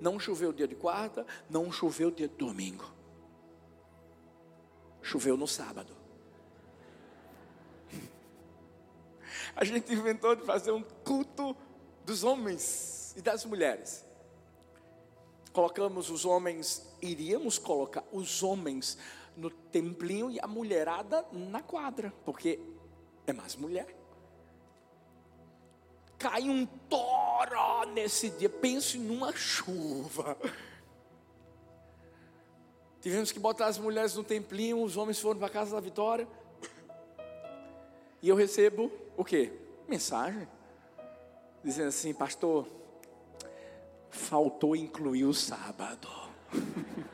Não 0.00 0.18
choveu 0.18 0.52
dia 0.52 0.68
de 0.68 0.74
quarta, 0.74 1.26
não 1.48 1.72
choveu 1.72 2.10
dia 2.10 2.28
de 2.28 2.34
domingo. 2.34 2.84
Choveu 5.02 5.36
no 5.36 5.46
sábado. 5.46 5.94
A 9.54 9.64
gente 9.64 9.92
inventou 9.92 10.36
de 10.36 10.42
fazer 10.42 10.70
um 10.70 10.82
culto 10.82 11.56
dos 12.04 12.24
homens 12.24 13.14
e 13.16 13.22
das 13.22 13.44
mulheres. 13.44 14.04
Colocamos 15.52 16.10
os 16.10 16.26
homens, 16.26 16.86
iríamos 17.00 17.58
colocar 17.58 18.04
os 18.12 18.42
homens 18.42 18.98
no 19.34 19.50
templinho 19.50 20.30
e 20.30 20.38
a 20.40 20.46
mulherada 20.46 21.24
na 21.32 21.62
quadra, 21.62 22.12
porque 22.24 22.60
é 23.26 23.32
mais 23.32 23.56
mulher 23.56 24.05
cai 26.18 26.48
um 26.48 26.66
toró 26.66 27.84
nesse 27.92 28.30
dia. 28.30 28.48
Pense 28.48 28.98
numa 28.98 29.32
chuva. 29.32 30.36
Tivemos 33.00 33.30
que 33.30 33.38
botar 33.38 33.66
as 33.66 33.78
mulheres 33.78 34.16
no 34.16 34.24
templinho, 34.24 34.82
os 34.82 34.96
homens 34.96 35.20
foram 35.20 35.38
para 35.38 35.46
a 35.46 35.50
casa 35.50 35.76
da 35.76 35.80
vitória. 35.80 36.26
E 38.20 38.28
eu 38.28 38.34
recebo 38.34 38.90
o 39.16 39.24
quê? 39.24 39.52
Mensagem. 39.86 40.48
Dizendo 41.62 41.88
assim, 41.88 42.12
pastor, 42.12 42.66
faltou 44.10 44.74
incluir 44.74 45.24
o 45.24 45.32
sábado. 45.34 46.08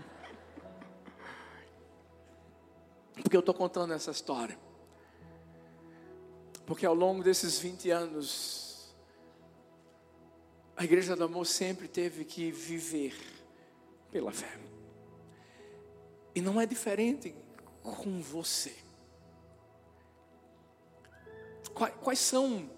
Porque 3.23 3.37
eu 3.37 3.40
estou 3.40 3.54
contando 3.54 3.92
essa 3.92 4.11
história. 4.11 4.59
Porque 6.64 6.87
ao 6.87 6.94
longo 6.94 7.23
desses 7.23 7.59
20 7.59 7.90
anos, 7.90 8.72
A 10.76 10.85
igreja 10.85 11.14
do 11.14 11.25
amor 11.25 11.47
sempre 11.47 11.87
teve 11.87 12.25
que 12.25 12.50
viver 12.50 13.14
pela 14.11 14.33
fé. 14.33 14.59
E 16.35 16.41
não 16.41 16.61
é 16.61 16.67
diferente 16.67 17.35
com 17.83 18.21
você. 18.21 18.75
Quais, 21.75 22.19
são 22.19 22.69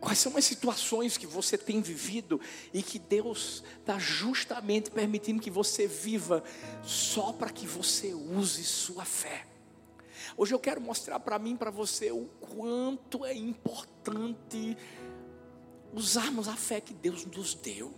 Quais 0.00 0.18
são 0.18 0.36
as 0.36 0.44
situações 0.44 1.16
que 1.16 1.26
você 1.26 1.56
tem 1.56 1.80
vivido 1.80 2.40
e 2.72 2.82
que 2.82 2.98
Deus 2.98 3.64
está 3.80 3.98
justamente 3.98 4.90
permitindo 4.90 5.42
que 5.42 5.50
você 5.50 5.86
viva 5.86 6.44
só 6.82 7.32
para 7.32 7.50
que 7.50 7.66
você 7.66 8.14
use 8.14 8.62
sua 8.64 9.04
fé? 9.04 9.46
Hoje 10.36 10.54
eu 10.54 10.58
quero 10.58 10.80
mostrar 10.80 11.18
para 11.18 11.38
mim, 11.38 11.56
para 11.56 11.70
você, 11.70 12.10
o 12.10 12.26
quanto 12.40 13.24
é 13.24 13.34
importante 13.34 14.76
usarmos 15.96 16.46
a 16.46 16.54
fé 16.54 16.78
que 16.78 16.92
Deus 16.92 17.24
nos 17.24 17.54
deu. 17.54 17.92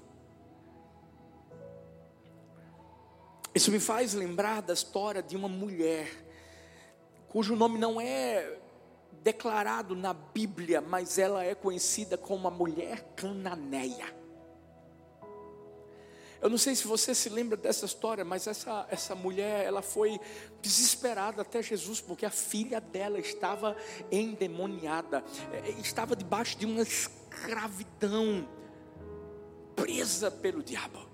Isso 3.53 3.73
me 3.73 3.81
faz 3.81 4.15
lembrar 4.15 4.63
da 4.63 4.73
história 4.73 5.21
de 5.21 5.37
uma 5.37 5.49
mulher, 5.49 6.09
cujo 7.29 7.57
nome 7.57 7.77
não 7.77 8.01
é 8.01 8.57
declarado 9.21 9.97
na 9.97 10.15
Bíblia, 10.15 10.81
mas 10.81 11.19
ela 11.19 11.43
é 11.43 11.57
conhecida 11.57 12.17
como 12.17 12.47
a 12.47 12.53
mulher 12.53 13.03
cananeia. 13.17 14.17
Eu 16.41 16.49
não 16.49 16.57
sei 16.57 16.77
se 16.77 16.87
você 16.87 17.13
se 17.17 17.29
lembra 17.29 17.57
dessa 17.57 17.85
história, 17.85 18.25
mas 18.25 18.47
essa, 18.47 18.87
essa 18.89 19.13
mulher, 19.17 19.65
ela 19.65 19.83
foi 19.83 20.21
desesperada 20.63 21.43
até 21.43 21.61
Jesus, 21.61 22.01
porque 22.01 22.25
a 22.25 22.31
filha 22.31 22.81
dela 22.81 23.19
estava 23.19 23.77
endemoniada, 24.09 25.25
é, 25.53 25.71
estava 25.81 26.15
debaixo 26.15 26.57
de 26.57 26.65
uma 26.65 26.85
escravidão, 27.39 28.49
presa 29.77 30.31
pelo 30.31 30.63
diabo. 30.63 31.07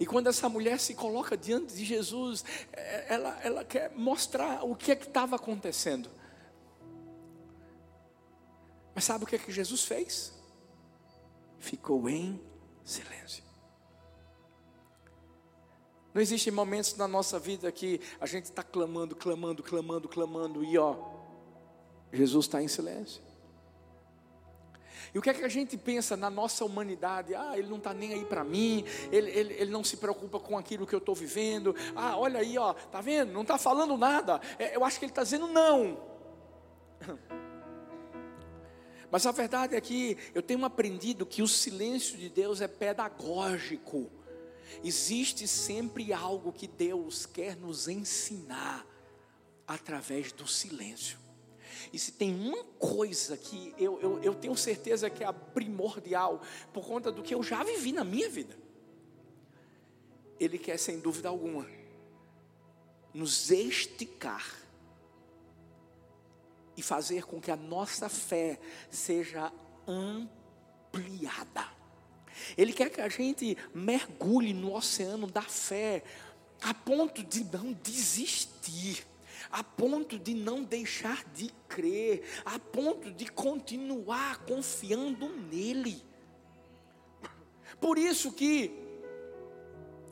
E 0.00 0.06
quando 0.06 0.28
essa 0.28 0.48
mulher 0.48 0.80
se 0.80 0.94
coloca 0.94 1.36
diante 1.36 1.74
de 1.74 1.84
Jesus, 1.84 2.44
é, 2.72 3.14
ela, 3.14 3.40
ela 3.42 3.64
quer 3.64 3.92
mostrar 3.94 4.64
o 4.64 4.74
que 4.74 4.90
é 4.90 4.96
que 4.96 5.06
estava 5.06 5.36
acontecendo. 5.36 6.10
Mas 8.94 9.04
sabe 9.04 9.24
o 9.24 9.26
que 9.26 9.36
é 9.36 9.38
que 9.38 9.52
Jesus 9.52 9.84
fez? 9.84 10.32
Ficou 11.58 12.08
em 12.08 12.40
silêncio. 12.84 13.44
Não 16.12 16.22
existem 16.22 16.52
momentos 16.52 16.94
na 16.94 17.08
nossa 17.08 17.38
vida 17.38 17.70
que 17.72 18.00
a 18.20 18.26
gente 18.26 18.44
está 18.44 18.62
clamando, 18.62 19.16
clamando, 19.16 19.62
clamando, 19.62 20.08
clamando, 20.08 20.64
e 20.64 20.78
ó, 20.78 20.96
Jesus 22.12 22.46
está 22.46 22.62
em 22.62 22.68
silêncio. 22.68 23.23
E 25.14 25.18
o 25.18 25.22
que 25.22 25.30
é 25.30 25.34
que 25.34 25.44
a 25.44 25.48
gente 25.48 25.76
pensa 25.76 26.16
na 26.16 26.28
nossa 26.28 26.64
humanidade? 26.64 27.36
Ah, 27.36 27.56
ele 27.56 27.68
não 27.68 27.76
está 27.76 27.94
nem 27.94 28.12
aí 28.12 28.24
para 28.24 28.42
mim, 28.42 28.84
ele, 29.12 29.30
ele, 29.30 29.54
ele 29.54 29.70
não 29.70 29.84
se 29.84 29.96
preocupa 29.96 30.40
com 30.40 30.58
aquilo 30.58 30.84
que 30.84 30.94
eu 30.94 30.98
estou 30.98 31.14
vivendo. 31.14 31.72
Ah, 31.94 32.18
olha 32.18 32.40
aí, 32.40 32.58
ó, 32.58 32.74
tá 32.74 33.00
vendo? 33.00 33.32
Não 33.32 33.42
está 33.42 33.56
falando 33.56 33.96
nada. 33.96 34.40
É, 34.58 34.74
eu 34.74 34.84
acho 34.84 34.98
que 34.98 35.04
ele 35.04 35.12
está 35.12 35.22
dizendo 35.22 35.46
não. 35.46 36.02
Mas 39.08 39.24
a 39.24 39.30
verdade 39.30 39.76
é 39.76 39.80
que 39.80 40.18
eu 40.34 40.42
tenho 40.42 40.64
aprendido 40.64 41.24
que 41.24 41.42
o 41.42 41.46
silêncio 41.46 42.18
de 42.18 42.28
Deus 42.28 42.60
é 42.60 42.66
pedagógico. 42.66 44.10
Existe 44.82 45.46
sempre 45.46 46.12
algo 46.12 46.52
que 46.52 46.66
Deus 46.66 47.24
quer 47.24 47.54
nos 47.54 47.86
ensinar 47.86 48.84
através 49.64 50.32
do 50.32 50.48
silêncio. 50.48 51.23
E 51.92 51.98
se 51.98 52.12
tem 52.12 52.34
uma 52.34 52.64
coisa 52.78 53.36
que 53.36 53.74
eu, 53.78 54.00
eu, 54.00 54.22
eu 54.22 54.34
tenho 54.34 54.56
certeza 54.56 55.10
que 55.10 55.22
é 55.24 55.32
primordial, 55.32 56.40
por 56.72 56.86
conta 56.86 57.10
do 57.10 57.22
que 57.22 57.34
eu 57.34 57.42
já 57.42 57.62
vivi 57.62 57.92
na 57.92 58.04
minha 58.04 58.28
vida, 58.28 58.56
Ele 60.38 60.58
quer, 60.58 60.78
sem 60.78 60.98
dúvida 60.98 61.28
alguma, 61.28 61.66
nos 63.12 63.50
esticar 63.50 64.64
e 66.76 66.82
fazer 66.82 67.24
com 67.24 67.40
que 67.40 67.50
a 67.50 67.56
nossa 67.56 68.08
fé 68.08 68.58
seja 68.90 69.52
ampliada. 69.86 71.72
Ele 72.56 72.72
quer 72.72 72.90
que 72.90 73.00
a 73.00 73.08
gente 73.08 73.56
mergulhe 73.72 74.52
no 74.52 74.74
oceano 74.74 75.26
da 75.26 75.42
fé, 75.42 76.02
a 76.60 76.74
ponto 76.74 77.22
de 77.22 77.44
não 77.44 77.72
desistir, 77.72 79.06
a 79.50 79.62
ponto 79.62 80.18
de 80.18 80.34
não 80.34 80.62
deixar 80.62 81.24
de 81.32 81.50
crer, 81.68 82.22
a 82.44 82.58
ponto 82.58 83.10
de 83.10 83.26
continuar 83.26 84.44
confiando 84.44 85.28
nele. 85.28 86.02
Por 87.80 87.98
isso 87.98 88.32
que 88.32 88.72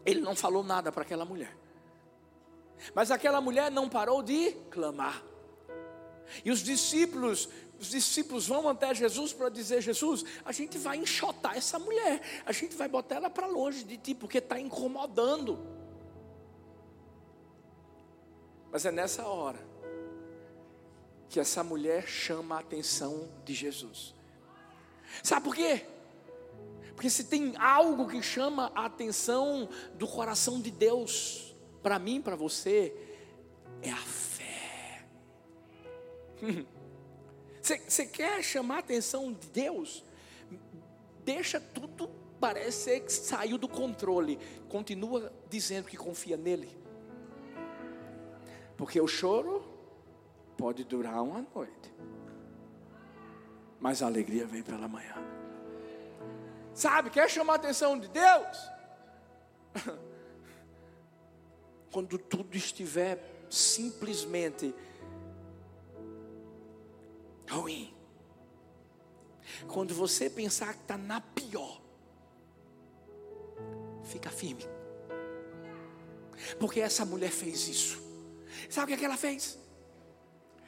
ele 0.04 0.20
não 0.20 0.34
falou 0.34 0.62
nada 0.62 0.90
para 0.90 1.02
aquela 1.02 1.24
mulher. 1.24 1.56
Mas 2.94 3.10
aquela 3.10 3.40
mulher 3.40 3.70
não 3.70 3.88
parou 3.88 4.22
de 4.22 4.52
clamar. 4.70 5.22
E 6.44 6.50
os 6.50 6.60
discípulos, 6.60 7.48
os 7.78 7.90
discípulos 7.90 8.46
vão 8.46 8.68
até 8.68 8.94
Jesus 8.94 9.32
para 9.32 9.48
dizer: 9.48 9.80
Jesus, 9.80 10.24
a 10.44 10.52
gente 10.52 10.78
vai 10.78 10.96
enxotar 10.96 11.56
essa 11.56 11.78
mulher, 11.78 12.20
a 12.44 12.52
gente 12.52 12.74
vai 12.74 12.88
botar 12.88 13.16
ela 13.16 13.30
para 13.30 13.46
longe 13.46 13.84
de 13.84 13.96
ti, 13.96 14.14
porque 14.14 14.38
está 14.38 14.58
incomodando. 14.58 15.81
Mas 18.72 18.86
é 18.86 18.90
nessa 18.90 19.26
hora 19.26 19.58
que 21.28 21.38
essa 21.38 21.62
mulher 21.62 22.08
chama 22.08 22.56
a 22.56 22.60
atenção 22.60 23.28
de 23.44 23.54
Jesus. 23.54 24.14
Sabe 25.22 25.44
por 25.44 25.54
quê? 25.54 25.86
Porque 26.94 27.10
se 27.10 27.24
tem 27.24 27.54
algo 27.58 28.08
que 28.08 28.22
chama 28.22 28.72
a 28.74 28.86
atenção 28.86 29.68
do 29.94 30.08
coração 30.08 30.60
de 30.60 30.70
Deus, 30.70 31.54
para 31.82 31.98
mim, 31.98 32.20
para 32.20 32.34
você, 32.34 32.96
é 33.82 33.90
a 33.90 33.98
Você 37.62 38.06
quer 38.06 38.42
chamar 38.42 38.76
a 38.76 38.80
atenção 38.80 39.32
de 39.32 39.46
Deus? 39.48 40.04
Deixa 41.24 41.60
tudo 41.60 42.08
parecer 42.40 43.00
que 43.00 43.12
saiu 43.12 43.56
do 43.56 43.68
controle. 43.68 44.38
Continua 44.68 45.32
dizendo 45.48 45.86
que 45.88 45.96
confia 45.96 46.36
nele. 46.36 46.81
Porque 48.82 49.00
o 49.00 49.06
choro 49.06 49.62
pode 50.58 50.82
durar 50.82 51.22
uma 51.22 51.46
noite. 51.54 51.94
Mas 53.78 54.02
a 54.02 54.06
alegria 54.06 54.44
vem 54.44 54.60
pela 54.60 54.88
manhã. 54.88 55.14
Sabe, 56.74 57.08
quer 57.08 57.30
chamar 57.30 57.52
a 57.52 57.56
atenção 57.56 57.96
de 57.96 58.08
Deus? 58.08 58.58
Quando 61.92 62.18
tudo 62.18 62.56
estiver 62.56 63.22
simplesmente 63.48 64.74
ruim. 67.48 67.94
Quando 69.68 69.94
você 69.94 70.28
pensar 70.28 70.74
que 70.74 70.80
está 70.80 70.98
na 70.98 71.20
pior, 71.20 71.80
fica 74.02 74.28
firme. 74.28 74.66
Porque 76.58 76.80
essa 76.80 77.04
mulher 77.04 77.30
fez 77.30 77.68
isso. 77.68 78.11
Sabe 78.68 78.84
o 78.84 78.88
que, 78.88 78.94
é 78.94 78.96
que 78.96 79.04
ela 79.04 79.16
fez? 79.16 79.58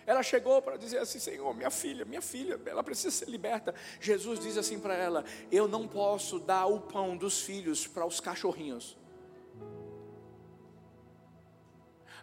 Ela 0.06 0.22
chegou 0.22 0.60
para 0.60 0.76
dizer 0.76 0.98
assim: 0.98 1.18
Senhor, 1.18 1.54
minha 1.54 1.70
filha, 1.70 2.04
minha 2.04 2.20
filha, 2.20 2.60
ela 2.66 2.82
precisa 2.82 3.10
ser 3.10 3.28
liberta. 3.28 3.74
Jesus 4.00 4.40
diz 4.40 4.56
assim 4.58 4.78
para 4.78 4.94
ela: 4.94 5.24
Eu 5.50 5.66
não 5.66 5.88
posso 5.88 6.38
dar 6.38 6.66
o 6.66 6.80
pão 6.80 7.16
dos 7.16 7.40
filhos 7.40 7.86
para 7.86 8.04
os 8.04 8.20
cachorrinhos. 8.20 8.96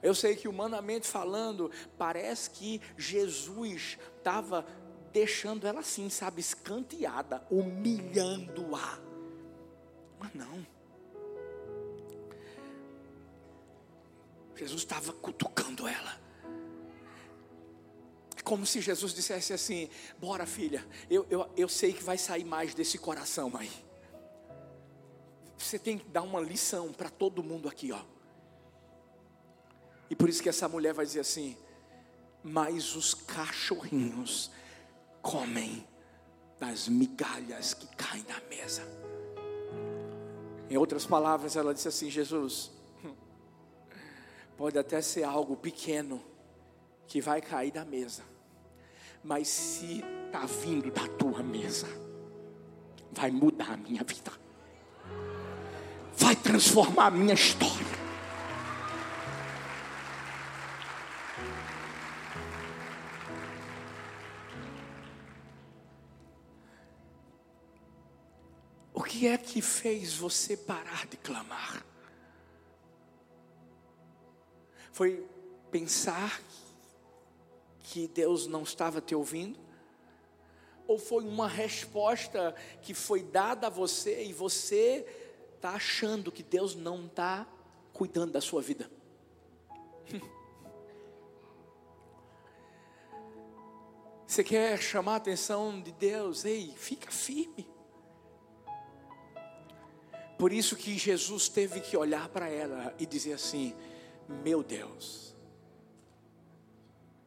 Eu 0.01 0.15
sei 0.15 0.35
que 0.35 0.47
humanamente 0.47 1.07
falando, 1.07 1.71
parece 1.97 2.49
que 2.49 2.81
Jesus 2.97 3.99
estava 4.17 4.65
deixando 5.11 5.67
ela 5.67 5.81
assim, 5.81 6.09
sabe, 6.09 6.39
escanteada, 6.39 7.45
humilhando-a. 7.51 8.99
Mas 10.19 10.33
não. 10.33 10.65
Jesus 14.61 14.83
estava 14.83 15.11
cutucando 15.11 15.87
ela. 15.87 16.21
Como 18.43 18.63
se 18.63 18.79
Jesus 18.79 19.11
dissesse 19.11 19.53
assim: 19.53 19.89
Bora, 20.19 20.45
filha, 20.45 20.87
eu, 21.09 21.25
eu, 21.31 21.49
eu 21.57 21.67
sei 21.67 21.91
que 21.91 22.03
vai 22.03 22.15
sair 22.15 22.43
mais 22.43 22.75
desse 22.75 22.99
coração 22.99 23.51
aí. 23.57 23.71
Você 25.57 25.79
tem 25.79 25.97
que 25.97 26.07
dar 26.09 26.21
uma 26.21 26.39
lição 26.39 26.93
para 26.93 27.09
todo 27.09 27.41
mundo 27.41 27.67
aqui, 27.67 27.91
ó. 27.91 28.01
E 30.11 30.15
por 30.15 30.29
isso 30.29 30.43
que 30.43 30.49
essa 30.49 30.69
mulher 30.69 30.93
vai 30.93 31.07
dizer 31.07 31.21
assim: 31.21 31.57
Mas 32.43 32.95
os 32.95 33.15
cachorrinhos 33.15 34.51
comem 35.23 35.87
das 36.59 36.87
migalhas 36.87 37.73
que 37.73 37.87
caem 37.95 38.23
da 38.25 38.39
mesa. 38.41 38.83
Em 40.69 40.77
outras 40.77 41.03
palavras, 41.03 41.55
ela 41.55 41.73
disse 41.73 41.87
assim: 41.87 42.11
Jesus, 42.11 42.71
pode 44.61 44.77
até 44.77 45.01
ser 45.01 45.23
algo 45.23 45.57
pequeno 45.57 46.21
que 47.07 47.19
vai 47.19 47.41
cair 47.41 47.71
da 47.71 47.83
mesa, 47.83 48.21
mas 49.23 49.47
se 49.47 50.05
está 50.27 50.45
vindo 50.45 50.91
da 50.91 51.07
tua 51.07 51.41
mesa, 51.41 51.87
vai 53.11 53.31
mudar 53.31 53.71
a 53.71 53.77
minha 53.77 54.03
vida, 54.03 54.31
vai 56.15 56.35
transformar 56.35 57.07
a 57.07 57.09
minha 57.09 57.33
história. 57.33 57.87
O 68.93 69.01
que 69.01 69.25
é 69.25 69.39
que 69.39 69.59
fez 69.59 70.13
você 70.13 70.55
parar 70.55 71.07
de 71.07 71.17
clamar? 71.17 71.90
Foi 75.01 75.25
pensar 75.71 76.39
que 77.79 78.07
Deus 78.07 78.45
não 78.45 78.61
estava 78.61 79.01
te 79.01 79.15
ouvindo? 79.15 79.59
Ou 80.85 80.99
foi 80.99 81.23
uma 81.23 81.47
resposta 81.47 82.53
que 82.83 82.93
foi 82.93 83.23
dada 83.23 83.65
a 83.65 83.69
você 83.71 84.23
e 84.23 84.31
você 84.31 85.03
está 85.55 85.71
achando 85.71 86.31
que 86.31 86.43
Deus 86.43 86.75
não 86.75 87.07
está 87.07 87.47
cuidando 87.91 88.33
da 88.33 88.41
sua 88.41 88.61
vida? 88.61 88.91
Você 94.27 94.43
quer 94.43 94.79
chamar 94.79 95.13
a 95.13 95.15
atenção 95.15 95.81
de 95.81 95.91
Deus? 95.93 96.45
Ei, 96.45 96.75
fica 96.77 97.09
firme. 97.09 97.67
Por 100.37 100.53
isso 100.53 100.75
que 100.75 100.95
Jesus 100.95 101.49
teve 101.49 101.81
que 101.81 101.97
olhar 101.97 102.29
para 102.29 102.47
ela 102.47 102.95
e 102.99 103.05
dizer 103.07 103.33
assim: 103.33 103.75
Meu 104.27 104.63
Deus, 104.63 105.35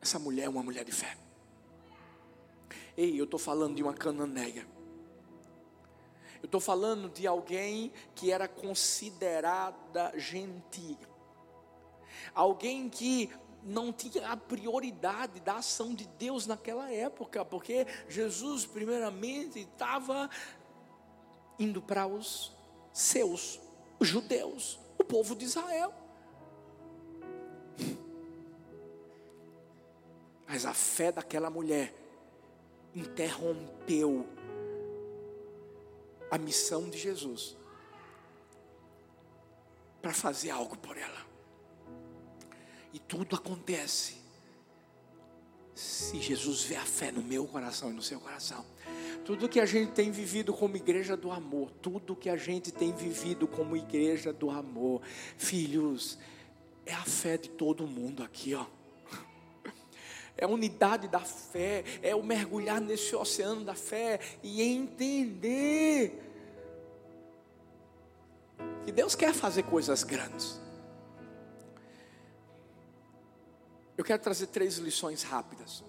essa 0.01 0.19
mulher 0.19 0.45
é 0.45 0.49
uma 0.49 0.63
mulher 0.63 0.85
de 0.85 0.93
fé. 0.93 1.17
Ei, 2.97 3.19
eu 3.19 3.25
estou 3.25 3.41
falando 3.41 3.75
de 3.75 3.83
uma 3.83 3.95
cananeia. 3.95 4.67
Eu 6.43 6.47
estou 6.47 6.61
falando 6.61 7.09
de 7.09 7.27
alguém 7.27 7.91
que 8.15 8.31
era 8.31 8.47
considerada 8.47 10.13
gentil. 10.17 10.99
Alguém 12.35 12.89
que 12.89 13.31
não 13.63 13.91
tinha 13.93 14.29
a 14.29 14.37
prioridade 14.37 15.41
da 15.41 15.57
ação 15.57 15.95
de 15.95 16.07
Deus 16.07 16.47
naquela 16.47 16.93
época, 16.93 17.45
porque 17.45 17.87
Jesus, 18.09 18.67
primeiramente, 18.67 19.61
estava 19.61 20.29
indo 21.59 21.81
para 21.81 22.07
os 22.07 22.53
seus, 22.93 23.59
os 23.99 24.07
judeus, 24.07 24.79
o 24.99 25.05
povo 25.05 25.35
de 25.35 25.47
Israel. 25.47 26.04
Mas 30.47 30.67
a 30.67 30.75
fé 30.75 31.11
daquela 31.11 31.51
mulher 31.51 31.95
interrompeu 32.95 34.27
a 36.31 36.39
missão 36.39 36.89
de 36.89 36.99
Jesus 36.99 37.57
para 40.01 40.13
fazer 40.13 40.51
algo 40.51 40.77
por 40.77 40.97
ela. 40.97 41.25
E 42.93 42.99
tudo 42.99 43.35
acontece 43.35 44.23
se 45.75 46.21
Jesus 46.21 46.63
vê 46.63 46.77
a 46.77 46.85
fé 46.85 47.11
no 47.11 47.23
meu 47.23 47.47
coração 47.47 47.91
e 47.91 47.93
no 47.93 48.03
seu 48.03 48.21
coração. 48.21 48.65
Tudo 49.25 49.49
que 49.49 49.59
a 49.59 49.67
gente 49.67 49.93
tem 49.93 50.11
vivido 50.11 50.53
como 50.53 50.77
igreja 50.77 51.17
do 51.17 51.33
amor, 51.33 51.71
tudo 51.83 52.15
que 52.15 52.29
a 52.29 52.37
gente 52.37 52.71
tem 52.71 52.93
vivido 52.93 53.49
como 53.49 53.77
igreja 53.77 54.33
do 54.33 54.51
amor, 54.51 55.01
filhos, 55.37 56.19
é 56.85 56.93
a 56.93 57.05
fé 57.05 57.39
de 57.39 57.49
todo 57.49 57.87
mundo 57.87 58.23
aqui, 58.23 58.55
ó 58.55 58.67
é 60.37 60.45
a 60.45 60.49
unidade 60.49 61.09
da 61.09 61.21
fé, 61.21 61.85
é 62.03 62.15
o 62.15 62.23
mergulhar 62.23 62.81
nesse 62.81 63.15
oceano 63.15 63.65
da 63.65 63.75
fé 63.75 64.19
e 64.43 64.63
entender 64.63 66.21
que 68.85 68.93
Deus 68.93 69.15
quer 69.15 69.33
fazer 69.33 69.63
coisas 69.63 70.03
grandes. 70.03 70.61
Eu 73.97 74.05
quero 74.05 74.23
trazer 74.23 74.49
três 74.49 74.77
lições 74.79 75.23
rápidas 75.23 75.85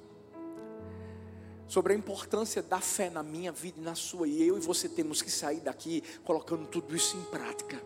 sobre 1.68 1.94
a 1.94 1.96
importância 1.96 2.62
da 2.62 2.80
fé 2.80 3.10
na 3.10 3.24
minha 3.24 3.52
vida 3.52 3.80
e 3.80 3.84
na 3.84 3.96
sua, 3.96 4.28
e 4.28 4.48
eu 4.48 4.58
e 4.58 4.62
você 4.62 4.88
temos 4.88 5.22
que 5.22 5.32
sair 5.32 5.60
daqui 5.60 6.04
colocando 6.24 6.68
tudo 6.68 6.96
isso 6.96 7.18
em 7.18 7.24
prática. 7.24 7.82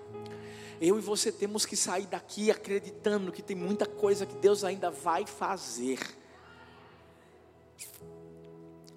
Eu 0.81 0.97
e 0.97 1.01
você 1.01 1.31
temos 1.31 1.65
que 1.65 1.75
sair 1.75 2.05
daqui 2.05 2.51
acreditando 2.51 3.31
que 3.31 3.41
tem 3.41 3.55
muita 3.55 3.85
coisa 3.85 4.25
que 4.25 4.35
Deus 4.35 4.63
ainda 4.63 4.91
vai 4.91 5.25
fazer. 5.25 5.99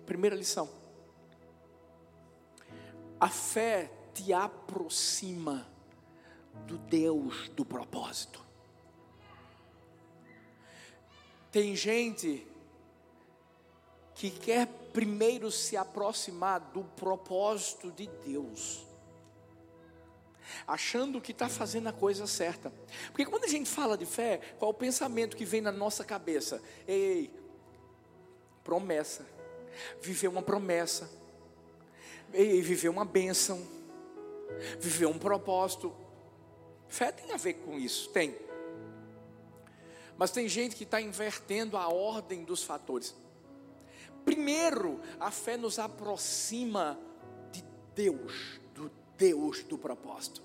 Primeira 0.06 0.36
lição: 0.36 0.68
a 3.18 3.28
fé 3.28 3.90
te 4.14 4.32
aproxima 4.32 5.66
do 6.66 6.76
Deus 6.78 7.48
do 7.50 7.64
propósito. 7.64 8.42
Tem 11.50 11.76
gente 11.76 12.46
que 14.14 14.30
quer 14.30 14.66
primeiro 14.92 15.50
se 15.50 15.76
aproximar 15.76 16.60
do 16.60 16.84
propósito 16.84 17.90
de 17.90 18.06
Deus, 18.24 18.86
achando 20.66 21.20
que 21.20 21.32
está 21.32 21.48
fazendo 21.48 21.88
a 21.88 21.92
coisa 21.92 22.26
certa. 22.26 22.72
Porque 23.08 23.26
quando 23.26 23.44
a 23.44 23.48
gente 23.48 23.68
fala 23.68 23.96
de 23.96 24.06
fé, 24.06 24.38
qual 24.58 24.70
é 24.70 24.74
o 24.74 24.76
pensamento 24.76 25.36
que 25.36 25.44
vem 25.44 25.60
na 25.60 25.72
nossa 25.72 26.04
cabeça? 26.04 26.62
Ei, 26.86 27.30
promessa, 28.64 29.26
viver 30.00 30.28
uma 30.28 30.42
promessa, 30.42 31.10
e 32.32 32.60
viver 32.62 32.88
uma 32.88 33.04
bênção, 33.04 33.66
viver 34.78 35.06
um 35.06 35.18
propósito. 35.18 35.94
Fé 36.88 37.12
tem 37.12 37.32
a 37.32 37.36
ver 37.36 37.54
com 37.54 37.78
isso, 37.78 38.08
tem. 38.10 38.36
Mas 40.16 40.30
tem 40.30 40.48
gente 40.48 40.76
que 40.76 40.84
está 40.84 41.00
invertendo 41.00 41.76
a 41.76 41.88
ordem 41.88 42.44
dos 42.44 42.62
fatores. 42.62 43.14
Primeiro, 44.24 45.00
a 45.18 45.30
fé 45.30 45.56
nos 45.56 45.78
aproxima 45.78 46.98
de 47.50 47.64
Deus, 47.94 48.60
do 48.74 48.90
Deus 49.16 49.62
do 49.64 49.76
propósito. 49.76 50.42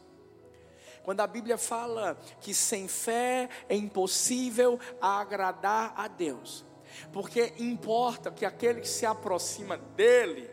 Quando 1.04 1.22
a 1.22 1.28
Bíblia 1.28 1.58
fala 1.58 2.20
que 2.42 2.54
sem 2.54 2.88
fé 2.88 3.50
é 3.70 3.76
impossível 3.76 4.80
agradar 5.00 5.94
a 5.96 6.08
Deus, 6.08 6.66
porque 7.12 7.54
importa 7.60 8.32
que 8.32 8.46
aquele 8.46 8.82
que 8.82 8.88
se 8.88 9.06
aproxima 9.06 9.78
dele 9.78 10.50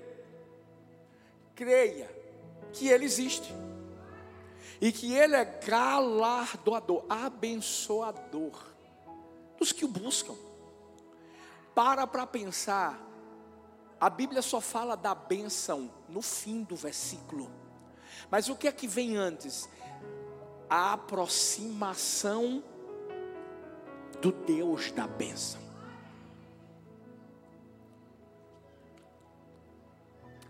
creia 1.54 2.10
que 2.72 2.88
ele 2.88 3.04
existe 3.04 3.54
e 4.80 4.90
que 4.92 5.14
ele 5.14 5.36
é 5.36 5.44
galardoador, 5.44 7.04
abençoador 7.08 8.52
dos 9.58 9.72
que 9.72 9.84
o 9.84 9.88
buscam. 9.88 10.34
Para 11.74 12.06
para 12.06 12.26
pensar, 12.26 13.00
a 14.00 14.10
Bíblia 14.10 14.42
só 14.42 14.60
fala 14.60 14.96
da 14.96 15.14
bênção 15.14 15.90
no 16.08 16.20
fim 16.20 16.62
do 16.62 16.76
versículo. 16.76 17.50
Mas 18.30 18.48
o 18.48 18.56
que 18.56 18.68
é 18.68 18.72
que 18.72 18.86
vem 18.86 19.16
antes? 19.16 19.68
A 20.68 20.92
aproximação 20.92 22.62
do 24.20 24.32
Deus 24.32 24.90
da 24.90 25.06
bênção. 25.06 25.63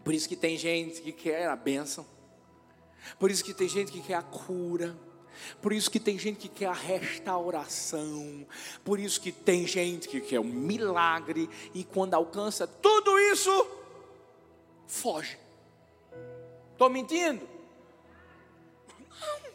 Por 0.04 0.12
isso 0.12 0.28
que 0.28 0.36
tem 0.36 0.56
gente 0.56 1.00
que 1.00 1.10
quer 1.10 1.48
a 1.48 1.56
bênção. 1.56 2.06
Por 3.18 3.30
isso 3.30 3.42
que 3.42 3.54
tem 3.54 3.68
gente 3.68 3.90
que 3.90 4.02
quer 4.02 4.14
a 4.14 4.22
cura. 4.22 4.94
Por 5.60 5.72
isso 5.72 5.90
que 5.90 5.98
tem 5.98 6.18
gente 6.18 6.38
que 6.40 6.48
quer 6.48 6.66
a 6.66 6.72
restauração. 6.72 8.46
Por 8.84 9.00
isso 9.00 9.20
que 9.20 9.32
tem 9.32 9.66
gente 9.66 10.06
que 10.08 10.20
quer 10.20 10.38
o 10.38 10.42
um 10.42 10.44
milagre. 10.44 11.48
E 11.72 11.82
quando 11.84 12.14
alcança 12.14 12.66
tudo 12.66 13.18
isso, 13.18 13.66
foge. 14.86 15.38
Estou 16.72 16.90
mentindo? 16.90 17.48
Não. 18.98 19.52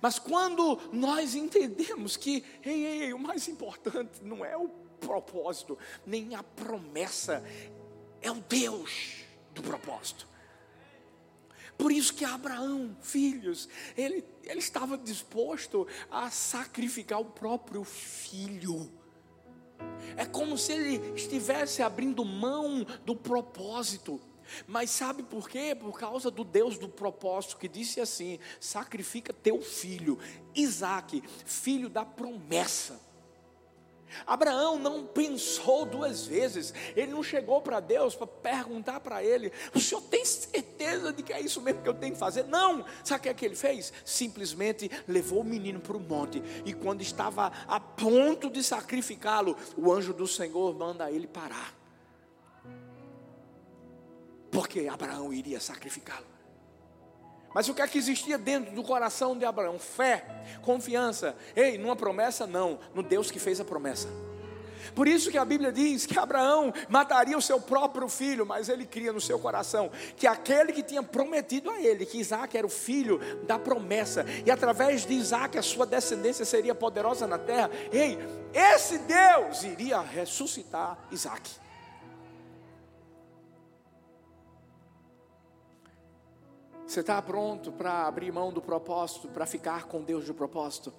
Mas 0.00 0.18
quando 0.18 0.78
nós 0.92 1.34
entendemos 1.34 2.16
que 2.16 2.44
ei, 2.64 2.86
ei, 2.86 3.12
o 3.12 3.18
mais 3.18 3.48
importante 3.48 4.22
não 4.22 4.44
é 4.44 4.56
o 4.56 4.68
propósito, 5.00 5.78
nem 6.06 6.34
a 6.34 6.42
promessa, 6.42 7.42
é 8.20 8.30
o 8.30 8.40
Deus 8.40 9.24
do 9.54 9.62
propósito. 9.62 10.28
Por 11.76 11.90
isso 11.90 12.12
que 12.12 12.26
Abraão, 12.26 12.94
filhos, 13.00 13.66
ele, 13.96 14.22
ele 14.44 14.58
estava 14.58 14.98
disposto 14.98 15.86
a 16.10 16.30
sacrificar 16.30 17.18
o 17.20 17.24
próprio 17.24 17.84
filho. 17.84 18.92
É 20.14 20.26
como 20.26 20.58
se 20.58 20.72
ele 20.72 21.14
estivesse 21.14 21.82
abrindo 21.82 22.22
mão 22.22 22.84
do 23.06 23.16
propósito. 23.16 24.20
Mas 24.66 24.90
sabe 24.90 25.22
por 25.22 25.48
quê? 25.48 25.74
Por 25.74 25.98
causa 25.98 26.30
do 26.30 26.44
Deus 26.44 26.76
do 26.76 26.88
propósito 26.88 27.56
que 27.56 27.68
disse 27.68 28.00
assim: 28.00 28.38
sacrifica 28.58 29.32
teu 29.32 29.62
filho, 29.62 30.18
Isaac, 30.54 31.22
filho 31.46 31.88
da 31.88 32.04
promessa. 32.04 33.00
Abraão 34.26 34.78
não 34.78 35.06
pensou 35.06 35.84
duas 35.84 36.26
vezes, 36.26 36.72
ele 36.96 37.12
não 37.12 37.22
chegou 37.22 37.60
para 37.60 37.80
Deus 37.80 38.14
para 38.14 38.26
perguntar 38.26 39.00
para 39.00 39.22
ele: 39.22 39.52
o 39.74 39.80
senhor 39.80 40.00
tem 40.02 40.24
certeza 40.24 41.12
de 41.12 41.22
que 41.22 41.32
é 41.32 41.40
isso 41.40 41.60
mesmo 41.60 41.82
que 41.82 41.88
eu 41.88 41.94
tenho 41.94 42.12
que 42.12 42.18
fazer? 42.18 42.44
Não, 42.44 42.84
sabe 43.04 43.20
o 43.20 43.22
que, 43.22 43.28
é 43.28 43.34
que 43.34 43.44
ele 43.44 43.56
fez? 43.56 43.92
Simplesmente 44.04 44.90
levou 45.06 45.40
o 45.40 45.44
menino 45.44 45.80
para 45.80 45.96
o 45.96 46.00
monte, 46.00 46.42
e 46.64 46.72
quando 46.72 47.02
estava 47.02 47.52
a 47.66 47.80
ponto 47.80 48.50
de 48.50 48.62
sacrificá-lo, 48.62 49.56
o 49.76 49.92
anjo 49.92 50.12
do 50.12 50.26
Senhor 50.26 50.74
manda 50.74 51.10
ele 51.10 51.26
parar, 51.26 51.74
porque 54.50 54.88
Abraão 54.88 55.32
iria 55.32 55.60
sacrificá-lo. 55.60 56.29
Mas 57.54 57.68
o 57.68 57.74
que 57.74 57.82
é 57.82 57.88
que 57.88 57.98
existia 57.98 58.38
dentro 58.38 58.72
do 58.74 58.82
coração 58.82 59.36
de 59.36 59.44
Abraão? 59.44 59.78
Fé, 59.78 60.24
confiança. 60.62 61.36
Ei, 61.56 61.78
numa 61.78 61.96
promessa 61.96 62.46
não, 62.46 62.78
no 62.94 63.02
Deus 63.02 63.30
que 63.30 63.40
fez 63.40 63.60
a 63.60 63.64
promessa. 63.64 64.08
Por 64.94 65.06
isso 65.06 65.30
que 65.30 65.38
a 65.38 65.44
Bíblia 65.44 65.72
diz 65.72 66.06
que 66.06 66.18
Abraão 66.18 66.72
mataria 66.88 67.36
o 67.36 67.42
seu 67.42 67.60
próprio 67.60 68.08
filho, 68.08 68.46
mas 68.46 68.68
ele 68.68 68.84
cria 68.84 69.12
no 69.12 69.20
seu 69.20 69.38
coração 69.38 69.90
que 70.16 70.26
aquele 70.26 70.72
que 70.72 70.82
tinha 70.82 71.02
prometido 71.02 71.70
a 71.70 71.80
ele, 71.80 72.06
que 72.06 72.18
Isaac 72.18 72.56
era 72.56 72.66
o 72.66 72.70
filho 72.70 73.20
da 73.44 73.58
promessa, 73.58 74.24
e 74.44 74.50
através 74.50 75.04
de 75.04 75.14
Isaac 75.14 75.56
a 75.58 75.62
sua 75.62 75.86
descendência 75.86 76.44
seria 76.44 76.74
poderosa 76.74 77.26
na 77.26 77.38
terra. 77.38 77.70
Ei, 77.92 78.18
esse 78.52 78.98
Deus 78.98 79.62
iria 79.64 80.00
ressuscitar 80.00 80.98
Isaac. 81.10 81.59
Você 86.90 87.02
está 87.02 87.22
pronto 87.22 87.70
para 87.70 88.08
abrir 88.08 88.32
mão 88.32 88.52
do 88.52 88.60
propósito, 88.60 89.28
para 89.28 89.46
ficar 89.46 89.84
com 89.84 90.02
Deus 90.02 90.24
de 90.24 90.34
propósito? 90.34 90.92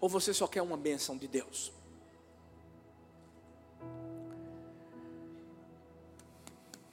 Ou 0.00 0.08
você 0.08 0.34
só 0.34 0.48
quer 0.48 0.60
uma 0.60 0.76
bênção 0.76 1.16
de 1.16 1.28
Deus? 1.28 1.72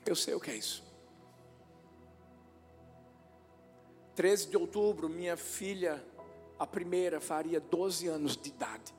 Eu 0.06 0.16
sei 0.16 0.36
o 0.36 0.40
que 0.40 0.52
é 0.52 0.56
isso. 0.56 0.84
13 4.16 4.50
de 4.50 4.56
outubro, 4.56 5.10
minha 5.10 5.36
filha, 5.36 6.06
a 6.60 6.68
primeira, 6.68 7.20
faria 7.20 7.60
12 7.60 8.08
anos 8.08 8.38
de 8.38 8.50
idade. 8.50 8.94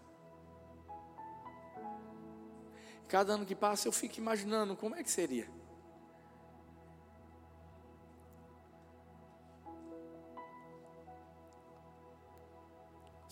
Cada 3.07 3.35
ano 3.35 3.47
que 3.47 3.55
passa 3.55 3.87
eu 3.87 3.93
fico 3.93 4.19
imaginando 4.19 4.75
como 4.75 4.97
é 4.97 5.05
que 5.05 5.11
seria. 5.13 5.62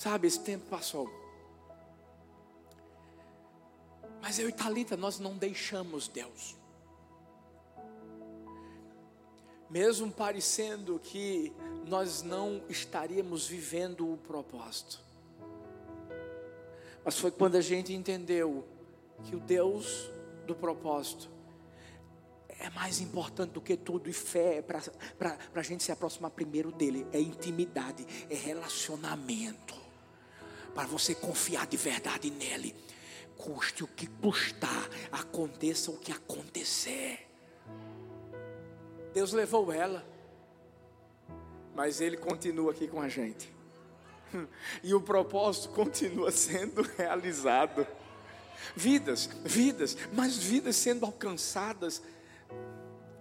Sabe, 0.01 0.27
esse 0.27 0.41
tempo 0.41 0.65
passou. 0.71 1.11
Mas 4.23 4.39
eu 4.39 4.49
e 4.49 4.53
Talita, 4.53 4.97
nós 4.97 5.19
não 5.19 5.37
deixamos 5.37 6.09
Deus. 6.09 6.57
Mesmo 9.69 10.11
parecendo 10.11 10.99
que 10.99 11.53
nós 11.87 12.23
não 12.23 12.63
estaríamos 12.67 13.47
vivendo 13.47 14.11
o 14.11 14.17
propósito. 14.17 14.99
Mas 17.05 17.19
foi 17.19 17.31
quando 17.31 17.57
a 17.57 17.61
gente 17.61 17.93
entendeu 17.93 18.67
que 19.25 19.37
o 19.37 19.41
Deus 19.41 20.11
do 20.47 20.55
propósito 20.55 21.29
é 22.49 22.71
mais 22.71 23.03
importante 23.03 23.51
do 23.51 23.61
que 23.61 23.77
tudo, 23.77 24.09
e 24.09 24.15
fé 24.15 24.63
para 24.63 25.37
a 25.55 25.63
gente 25.63 25.85
se 25.85 25.93
aproximar 25.93 26.31
primeiro 26.31 26.73
dele, 26.73 27.07
é 27.13 27.21
intimidade, 27.21 28.07
é 28.31 28.35
relacionamento 28.35 29.80
para 30.75 30.87
você 30.87 31.15
confiar 31.15 31.67
de 31.67 31.77
verdade 31.77 32.31
nele. 32.31 32.75
Custe 33.37 33.83
o 33.83 33.89
que 33.89 34.07
custar, 34.07 34.89
aconteça 35.11 35.91
o 35.91 35.97
que 35.97 36.13
acontecer. 36.13 37.27
Deus 39.13 39.33
levou 39.33 39.73
ela, 39.73 40.07
mas 41.75 42.01
Ele 42.01 42.17
continua 42.17 42.73
aqui 42.73 42.87
com 42.87 43.01
a 43.01 43.09
gente, 43.09 43.53
e 44.85 44.95
o 44.95 45.01
propósito 45.01 45.71
continua 45.71 46.31
sendo 46.31 46.83
realizado. 46.97 47.87
Vidas, 48.77 49.29
vidas, 49.43 49.97
mas 50.13 50.37
vidas 50.37 50.77
sendo 50.77 51.07
alcançadas 51.07 52.03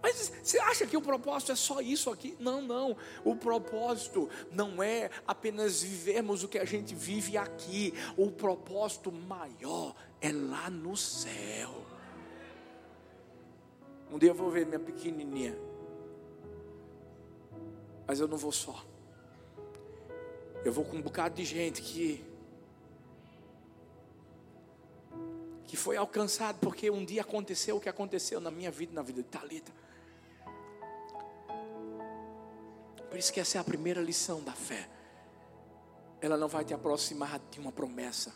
mas 0.09 0.31
você 0.43 0.59
acha 0.59 0.87
que 0.87 0.97
o 0.97 1.01
propósito 1.01 1.51
é 1.51 1.55
só 1.55 1.81
isso 1.81 2.09
aqui? 2.09 2.35
Não, 2.39 2.61
não. 2.61 2.97
O 3.23 3.35
propósito 3.35 4.29
não 4.51 4.81
é 4.81 5.09
apenas 5.27 5.83
vivermos 5.83 6.43
o 6.43 6.47
que 6.47 6.57
a 6.57 6.65
gente 6.65 6.95
vive 6.95 7.37
aqui. 7.37 7.93
O 8.17 8.31
propósito 8.31 9.11
maior 9.11 9.95
é 10.19 10.31
lá 10.31 10.69
no 10.69 10.97
céu. 10.97 11.85
Um 14.11 14.17
dia 14.17 14.29
eu 14.29 14.35
vou 14.35 14.49
ver 14.49 14.65
minha 14.65 14.79
pequenininha. 14.79 15.57
Mas 18.07 18.19
eu 18.19 18.27
não 18.27 18.37
vou 18.37 18.51
só. 18.51 18.83
Eu 20.65 20.73
vou 20.73 20.83
com 20.83 20.97
um 20.97 21.01
bocado 21.01 21.35
de 21.35 21.45
gente 21.45 21.81
que 21.81 22.25
que 25.67 25.77
foi 25.77 25.95
alcançado 25.95 26.57
porque 26.59 26.89
um 26.89 27.05
dia 27.05 27.21
aconteceu 27.21 27.77
o 27.77 27.79
que 27.79 27.87
aconteceu 27.87 28.39
na 28.41 28.49
minha 28.49 28.71
vida, 28.71 28.91
na 28.91 29.03
vida 29.03 29.21
de 29.21 29.27
Talita. 29.27 29.71
Por 33.09 33.17
isso 33.17 33.33
que 33.33 33.39
essa 33.39 33.57
é 33.57 33.61
a 33.61 33.63
primeira 33.63 34.01
lição 34.01 34.41
da 34.43 34.53
fé. 34.53 34.87
Ela 36.21 36.37
não 36.37 36.47
vai 36.47 36.63
te 36.63 36.73
aproximar 36.73 37.39
de 37.49 37.59
uma 37.59 37.71
promessa, 37.71 38.33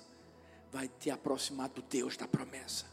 vai 0.71 0.87
te 0.87 1.11
aproximar 1.11 1.69
do 1.69 1.81
Deus 1.81 2.17
da 2.17 2.27
promessa. 2.27 2.85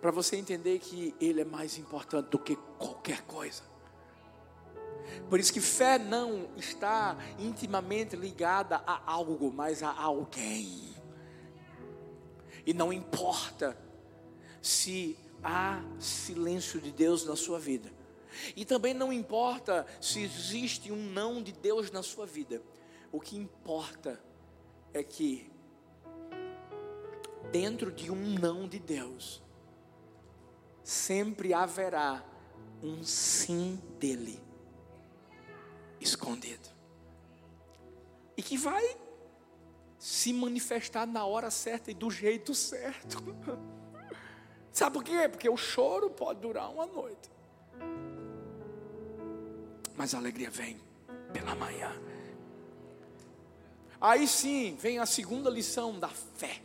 Para 0.00 0.10
você 0.10 0.36
entender 0.36 0.78
que 0.78 1.14
Ele 1.20 1.40
é 1.40 1.44
mais 1.44 1.76
importante 1.78 2.30
do 2.30 2.38
que 2.38 2.56
qualquer 2.78 3.22
coisa. 3.22 3.62
Por 5.28 5.38
isso 5.38 5.52
que 5.52 5.60
fé 5.60 5.98
não 5.98 6.48
está 6.56 7.16
intimamente 7.38 8.16
ligada 8.16 8.82
a 8.86 9.10
algo, 9.10 9.52
mas 9.52 9.82
a 9.82 9.90
alguém. 9.90 10.94
E 12.64 12.72
não 12.74 12.92
importa 12.92 13.76
se 14.60 15.16
há 15.42 15.82
silêncio 15.98 16.80
de 16.80 16.90
Deus 16.90 17.24
na 17.24 17.36
sua 17.36 17.58
vida. 17.58 17.95
E 18.54 18.64
também 18.64 18.94
não 18.94 19.12
importa 19.12 19.86
se 20.00 20.22
existe 20.22 20.92
um 20.92 21.10
não 21.10 21.42
de 21.42 21.52
Deus 21.52 21.90
na 21.90 22.02
sua 22.02 22.26
vida. 22.26 22.62
O 23.12 23.20
que 23.20 23.36
importa 23.36 24.20
é 24.92 25.02
que 25.02 25.50
dentro 27.50 27.92
de 27.92 28.10
um 28.10 28.38
não 28.38 28.68
de 28.68 28.78
Deus 28.78 29.42
sempre 30.82 31.52
haverá 31.52 32.24
um 32.82 33.02
sim 33.02 33.80
dele 33.98 34.40
escondido. 36.00 36.68
E 38.36 38.42
que 38.42 38.56
vai 38.56 38.96
se 39.98 40.32
manifestar 40.32 41.06
na 41.06 41.24
hora 41.24 41.50
certa 41.50 41.90
e 41.90 41.94
do 41.94 42.10
jeito 42.10 42.54
certo. 42.54 43.18
Sabe 44.70 44.92
por 44.92 45.04
quê? 45.04 45.28
Porque 45.28 45.48
o 45.48 45.56
choro 45.56 46.10
pode 46.10 46.40
durar 46.40 46.70
uma 46.70 46.86
noite 46.86 47.30
mas 49.96 50.14
a 50.14 50.18
alegria 50.18 50.50
vem 50.50 50.80
pela 51.32 51.54
manhã. 51.54 51.92
Aí 54.00 54.28
sim 54.28 54.76
vem 54.78 54.98
a 54.98 55.06
segunda 55.06 55.48
lição 55.48 55.98
da 55.98 56.08
fé. 56.08 56.60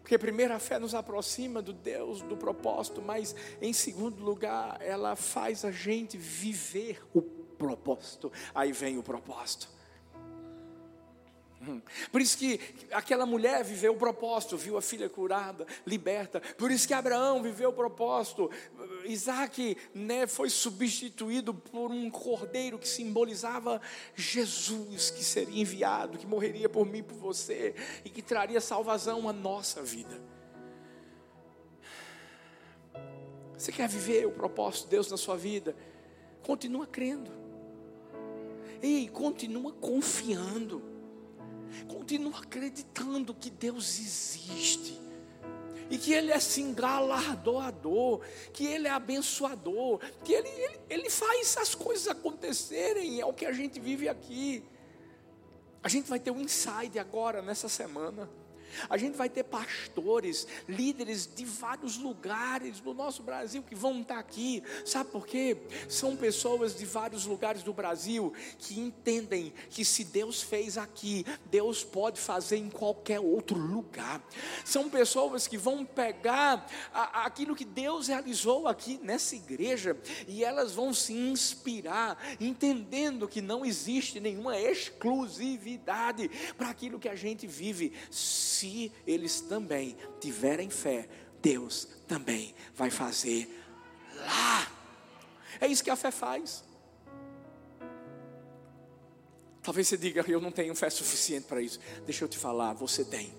Porque 0.00 0.16
primeiro 0.16 0.54
a 0.54 0.58
fé 0.58 0.78
nos 0.78 0.94
aproxima 0.94 1.60
do 1.60 1.72
Deus, 1.72 2.22
do 2.22 2.36
propósito, 2.36 3.02
mas 3.02 3.34
em 3.60 3.72
segundo 3.72 4.22
lugar, 4.22 4.80
ela 4.80 5.16
faz 5.16 5.64
a 5.64 5.72
gente 5.72 6.16
viver 6.16 7.04
o 7.12 7.20
propósito. 7.20 8.30
Aí 8.54 8.72
vem 8.72 8.98
o 8.98 9.02
propósito. 9.02 9.75
Por 12.10 12.20
isso 12.20 12.38
que 12.38 12.60
aquela 12.90 13.26
mulher 13.26 13.62
viveu 13.64 13.94
o 13.94 13.98
propósito, 13.98 14.56
viu 14.56 14.76
a 14.76 14.82
filha 14.82 15.08
curada, 15.08 15.66
liberta. 15.86 16.40
Por 16.56 16.70
isso 16.70 16.86
que 16.86 16.94
Abraão 16.94 17.42
viveu 17.42 17.70
o 17.70 17.72
propósito. 17.72 18.50
Isaac 19.04 19.76
né, 19.94 20.26
foi 20.26 20.50
substituído 20.50 21.54
por 21.54 21.90
um 21.90 22.10
cordeiro 22.10 22.78
que 22.78 22.88
simbolizava 22.88 23.80
Jesus, 24.14 25.10
que 25.10 25.24
seria 25.24 25.60
enviado, 25.60 26.18
que 26.18 26.26
morreria 26.26 26.68
por 26.68 26.86
mim, 26.86 27.02
por 27.02 27.16
você, 27.16 27.74
e 28.04 28.10
que 28.10 28.22
traria 28.22 28.60
salvação 28.60 29.28
à 29.28 29.32
nossa 29.32 29.82
vida. 29.82 30.20
Você 33.56 33.72
quer 33.72 33.88
viver 33.88 34.26
o 34.26 34.32
propósito 34.32 34.84
de 34.84 34.90
Deus 34.90 35.10
na 35.10 35.16
sua 35.16 35.36
vida? 35.36 35.74
Continua 36.42 36.86
crendo. 36.86 37.30
Ei, 38.82 39.08
continua 39.08 39.72
confiando 39.72 40.95
Continua 41.88 42.38
acreditando 42.38 43.34
que 43.34 43.50
Deus 43.50 43.98
existe. 43.98 45.00
E 45.88 45.98
que 45.98 46.12
Ele 46.12 46.32
é 46.32 46.40
sim 46.40 46.74
galardoador, 46.74 48.20
que 48.52 48.66
Ele 48.66 48.88
é 48.88 48.90
abençoador, 48.90 50.00
que 50.24 50.32
Ele, 50.32 50.48
ele, 50.48 50.80
ele 50.90 51.10
faz 51.10 51.56
as 51.56 51.74
coisas 51.74 52.08
acontecerem, 52.08 53.20
é 53.20 53.24
o 53.24 53.32
que 53.32 53.46
a 53.46 53.52
gente 53.52 53.78
vive 53.78 54.08
aqui. 54.08 54.64
A 55.82 55.88
gente 55.88 56.08
vai 56.08 56.18
ter 56.18 56.32
um 56.32 56.40
inside 56.40 56.98
agora, 56.98 57.40
nessa 57.40 57.68
semana. 57.68 58.28
A 58.88 58.96
gente 58.96 59.16
vai 59.16 59.28
ter 59.28 59.44
pastores, 59.44 60.46
líderes 60.68 61.28
de 61.32 61.44
vários 61.44 61.96
lugares 61.96 62.80
do 62.80 62.94
nosso 62.94 63.22
Brasil 63.22 63.62
que 63.62 63.74
vão 63.74 64.00
estar 64.00 64.18
aqui. 64.18 64.62
Sabe 64.84 65.10
por 65.10 65.26
quê? 65.26 65.56
São 65.88 66.16
pessoas 66.16 66.76
de 66.76 66.84
vários 66.84 67.26
lugares 67.26 67.62
do 67.62 67.72
Brasil 67.72 68.32
que 68.58 68.78
entendem 68.78 69.52
que 69.70 69.84
se 69.84 70.04
Deus 70.04 70.42
fez 70.42 70.78
aqui, 70.78 71.24
Deus 71.50 71.84
pode 71.84 72.20
fazer 72.20 72.56
em 72.56 72.70
qualquer 72.70 73.20
outro 73.20 73.58
lugar. 73.58 74.22
São 74.64 74.88
pessoas 74.88 75.46
que 75.46 75.58
vão 75.58 75.84
pegar 75.84 76.66
aquilo 76.92 77.56
que 77.56 77.64
Deus 77.64 78.08
realizou 78.08 78.68
aqui 78.68 78.98
nessa 79.02 79.36
igreja 79.36 79.96
e 80.26 80.44
elas 80.44 80.72
vão 80.72 80.92
se 80.92 81.12
inspirar, 81.12 82.18
entendendo 82.40 83.28
que 83.28 83.40
não 83.40 83.64
existe 83.64 84.20
nenhuma 84.20 84.58
exclusividade 84.58 86.30
para 86.56 86.70
aquilo 86.70 86.98
que 86.98 87.08
a 87.08 87.14
gente 87.14 87.46
vive 87.46 87.92
se 88.10 88.65
eles 89.06 89.40
também 89.40 89.96
tiverem 90.20 90.70
fé, 90.70 91.08
Deus 91.40 91.88
também 92.06 92.54
vai 92.74 92.90
fazer 92.90 93.48
lá. 94.14 94.70
É 95.60 95.66
isso 95.66 95.82
que 95.82 95.90
a 95.90 95.96
fé 95.96 96.10
faz. 96.10 96.64
Talvez 99.62 99.88
você 99.88 99.96
diga, 99.96 100.24
eu 100.28 100.40
não 100.40 100.52
tenho 100.52 100.74
fé 100.74 100.88
suficiente 100.88 101.46
para 101.46 101.60
isso. 101.60 101.80
Deixa 102.04 102.24
eu 102.24 102.28
te 102.28 102.38
falar, 102.38 102.72
você 102.74 103.04
tem. 103.04 103.34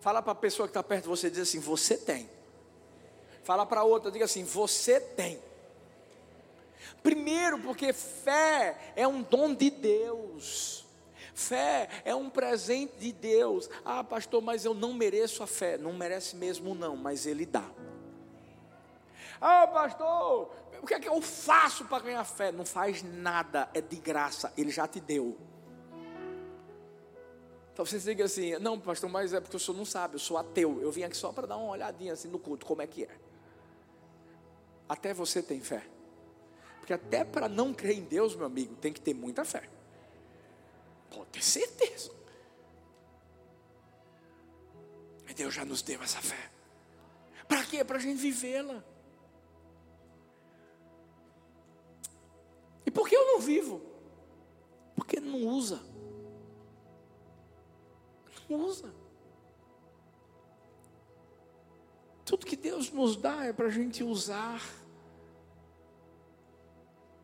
Fala 0.00 0.22
para 0.22 0.32
a 0.32 0.34
pessoa 0.34 0.66
que 0.66 0.70
está 0.70 0.82
perto 0.82 1.02
de 1.02 1.08
você, 1.10 1.28
diz 1.28 1.40
assim: 1.40 1.58
você 1.58 1.96
tem. 1.96 2.28
Fala 3.42 3.66
para 3.66 3.84
outra, 3.84 4.10
diga 4.10 4.24
assim: 4.24 4.44
você 4.44 5.00
tem. 5.00 5.38
Primeiro, 7.02 7.58
porque 7.58 7.92
fé 7.92 8.92
é 8.96 9.06
um 9.06 9.22
dom 9.22 9.54
de 9.54 9.70
Deus. 9.70 10.86
Fé 11.38 11.88
é 12.04 12.12
um 12.12 12.28
presente 12.28 12.98
de 12.98 13.12
Deus. 13.12 13.70
Ah, 13.84 14.02
pastor, 14.02 14.42
mas 14.42 14.64
eu 14.64 14.74
não 14.74 14.92
mereço 14.92 15.40
a 15.40 15.46
fé. 15.46 15.78
Não 15.78 15.92
merece 15.92 16.34
mesmo, 16.34 16.74
não, 16.74 16.96
mas 16.96 17.26
Ele 17.26 17.46
dá. 17.46 17.64
Ah, 19.40 19.68
pastor, 19.68 20.50
o 20.82 20.86
que 20.86 20.94
é 20.94 20.98
que 20.98 21.08
eu 21.08 21.22
faço 21.22 21.84
para 21.84 22.02
ganhar 22.02 22.24
fé? 22.24 22.50
Não 22.50 22.66
faz 22.66 23.04
nada, 23.04 23.70
é 23.72 23.80
de 23.80 23.94
graça, 23.94 24.52
Ele 24.58 24.72
já 24.72 24.88
te 24.88 24.98
deu. 24.98 25.38
Então 27.72 27.86
você 27.86 28.00
diga 28.00 28.24
assim: 28.24 28.58
não, 28.58 28.76
pastor, 28.76 29.08
mas 29.08 29.32
é 29.32 29.40
porque 29.40 29.56
o 29.56 29.60
senhor 29.60 29.78
não 29.78 29.84
sabe, 29.84 30.16
eu 30.16 30.18
sou 30.18 30.36
ateu. 30.38 30.82
Eu 30.82 30.90
vim 30.90 31.04
aqui 31.04 31.16
só 31.16 31.32
para 31.32 31.46
dar 31.46 31.56
uma 31.56 31.70
olhadinha 31.70 32.14
assim 32.14 32.26
no 32.26 32.40
culto, 32.40 32.66
como 32.66 32.82
é 32.82 32.86
que 32.88 33.04
é. 33.04 33.16
Até 34.88 35.14
você 35.14 35.40
tem 35.40 35.60
fé. 35.60 35.84
Porque 36.80 36.92
até 36.92 37.22
para 37.22 37.48
não 37.48 37.72
crer 37.72 37.96
em 37.96 38.02
Deus, 38.02 38.34
meu 38.34 38.46
amigo, 38.46 38.74
tem 38.74 38.92
que 38.92 39.00
ter 39.00 39.14
muita 39.14 39.44
fé. 39.44 39.77
Pode 41.10 41.30
ter 41.30 41.42
certeza. 41.42 42.10
Mas 45.24 45.34
Deus 45.34 45.54
já 45.54 45.64
nos 45.64 45.82
deu 45.82 46.02
essa 46.02 46.20
fé. 46.20 46.50
Para 47.46 47.64
quê? 47.64 47.84
Para 47.84 47.96
a 47.96 48.00
gente 48.00 48.18
vivê-la. 48.18 48.84
E 52.86 52.90
por 52.90 53.08
que 53.08 53.16
eu 53.16 53.26
não 53.26 53.40
vivo? 53.40 53.82
Porque 54.94 55.20
não 55.20 55.46
usa. 55.46 55.82
Não 58.48 58.60
usa. 58.64 58.92
Tudo 62.24 62.46
que 62.46 62.56
Deus 62.56 62.90
nos 62.90 63.16
dá 63.16 63.44
é 63.44 63.52
para 63.52 63.66
a 63.66 63.70
gente 63.70 64.02
usar. 64.02 64.62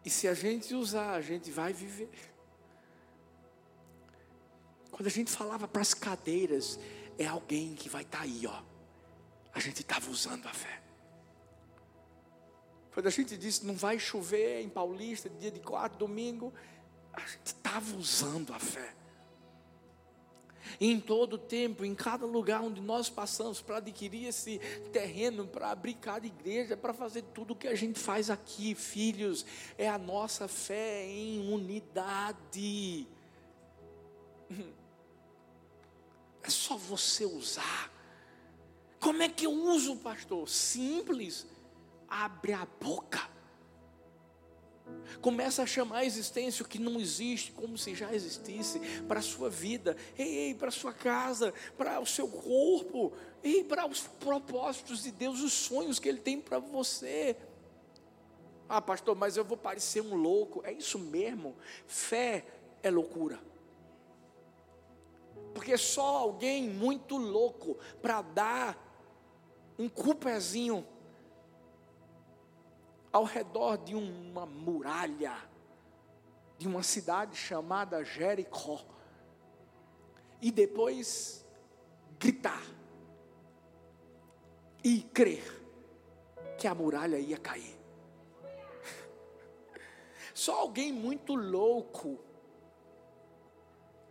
E 0.04 0.10
se 0.10 0.28
a 0.28 0.34
gente 0.34 0.74
usar, 0.74 1.12
a 1.12 1.20
gente 1.20 1.50
vai 1.50 1.72
viver. 1.72 2.33
Quando 4.94 5.08
a 5.08 5.10
gente 5.10 5.32
falava 5.32 5.66
para 5.66 5.82
as 5.82 5.92
cadeiras, 5.92 6.78
é 7.18 7.26
alguém 7.26 7.74
que 7.74 7.88
vai 7.88 8.02
estar 8.02 8.18
tá 8.18 8.24
aí, 8.24 8.46
ó. 8.46 8.62
A 9.52 9.58
gente 9.58 9.80
estava 9.80 10.08
usando 10.08 10.46
a 10.46 10.52
fé. 10.52 10.80
Quando 12.92 13.08
a 13.08 13.10
gente 13.10 13.36
disse 13.36 13.66
não 13.66 13.74
vai 13.74 13.98
chover 13.98 14.62
em 14.62 14.68
Paulista, 14.68 15.28
dia 15.28 15.50
de 15.50 15.58
quarto, 15.58 15.98
domingo, 15.98 16.54
a 17.12 17.18
gente 17.22 17.46
estava 17.46 17.96
usando 17.96 18.52
a 18.52 18.60
fé. 18.60 18.94
Em 20.80 21.00
todo 21.00 21.38
tempo, 21.38 21.84
em 21.84 21.92
cada 21.92 22.24
lugar 22.24 22.62
onde 22.62 22.80
nós 22.80 23.10
passamos 23.10 23.60
para 23.60 23.78
adquirir 23.78 24.28
esse 24.28 24.60
terreno, 24.92 25.44
para 25.44 25.72
abrir 25.72 25.94
cada 25.94 26.24
igreja, 26.24 26.76
para 26.76 26.94
fazer 26.94 27.22
tudo 27.34 27.52
o 27.52 27.56
que 27.56 27.66
a 27.66 27.74
gente 27.74 27.98
faz 27.98 28.30
aqui, 28.30 28.76
filhos, 28.76 29.44
é 29.76 29.88
a 29.88 29.98
nossa 29.98 30.46
fé 30.46 31.04
em 31.04 31.52
unidade. 31.52 33.08
É 36.44 36.50
só 36.50 36.76
você 36.76 37.24
usar. 37.24 37.90
Como 39.00 39.22
é 39.22 39.28
que 39.28 39.46
eu 39.46 39.52
uso, 39.52 39.96
pastor? 39.96 40.48
Simples. 40.48 41.46
Abre 42.06 42.52
a 42.52 42.66
boca. 42.80 43.34
Começa 45.22 45.62
a 45.62 45.66
chamar 45.66 45.98
a 45.98 46.04
existência 46.04 46.62
o 46.62 46.68
que 46.68 46.78
não 46.78 47.00
existe, 47.00 47.50
como 47.52 47.78
se 47.78 47.94
já 47.94 48.14
existisse, 48.14 48.78
para 49.08 49.20
a 49.20 49.22
sua 49.22 49.48
vida, 49.48 49.96
ei, 50.18 50.54
para 50.54 50.68
a 50.68 50.72
sua 50.72 50.92
casa, 50.92 51.54
para 51.78 51.98
o 51.98 52.04
seu 52.04 52.28
corpo, 52.28 53.14
ei, 53.42 53.64
para 53.64 53.86
os 53.88 54.00
propósitos 54.02 55.02
de 55.02 55.10
Deus, 55.10 55.40
os 55.40 55.54
sonhos 55.54 55.98
que 55.98 56.06
Ele 56.06 56.20
tem 56.20 56.38
para 56.38 56.58
você. 56.58 57.36
Ah, 58.68 58.82
pastor, 58.82 59.16
mas 59.16 59.38
eu 59.38 59.44
vou 59.44 59.56
parecer 59.56 60.02
um 60.02 60.14
louco. 60.14 60.60
É 60.64 60.72
isso 60.72 60.98
mesmo. 60.98 61.56
Fé 61.86 62.44
é 62.82 62.90
loucura. 62.90 63.40
Porque 65.54 65.78
só 65.78 66.18
alguém 66.18 66.68
muito 66.68 67.16
louco 67.16 67.78
para 68.02 68.20
dar 68.20 68.76
um 69.78 69.88
cupezinho 69.88 70.86
ao 73.12 73.24
redor 73.24 73.78
de 73.78 73.94
uma 73.94 74.44
muralha 74.44 75.36
de 76.58 76.68
uma 76.68 76.82
cidade 76.82 77.36
chamada 77.36 78.04
Jericó 78.04 78.84
e 80.40 80.50
depois 80.50 81.44
gritar 82.18 82.62
e 84.82 85.02
crer 85.02 85.44
que 86.58 86.66
a 86.66 86.74
muralha 86.74 87.18
ia 87.18 87.38
cair. 87.38 87.78
Só 90.34 90.60
alguém 90.60 90.92
muito 90.92 91.34
louco 91.34 92.18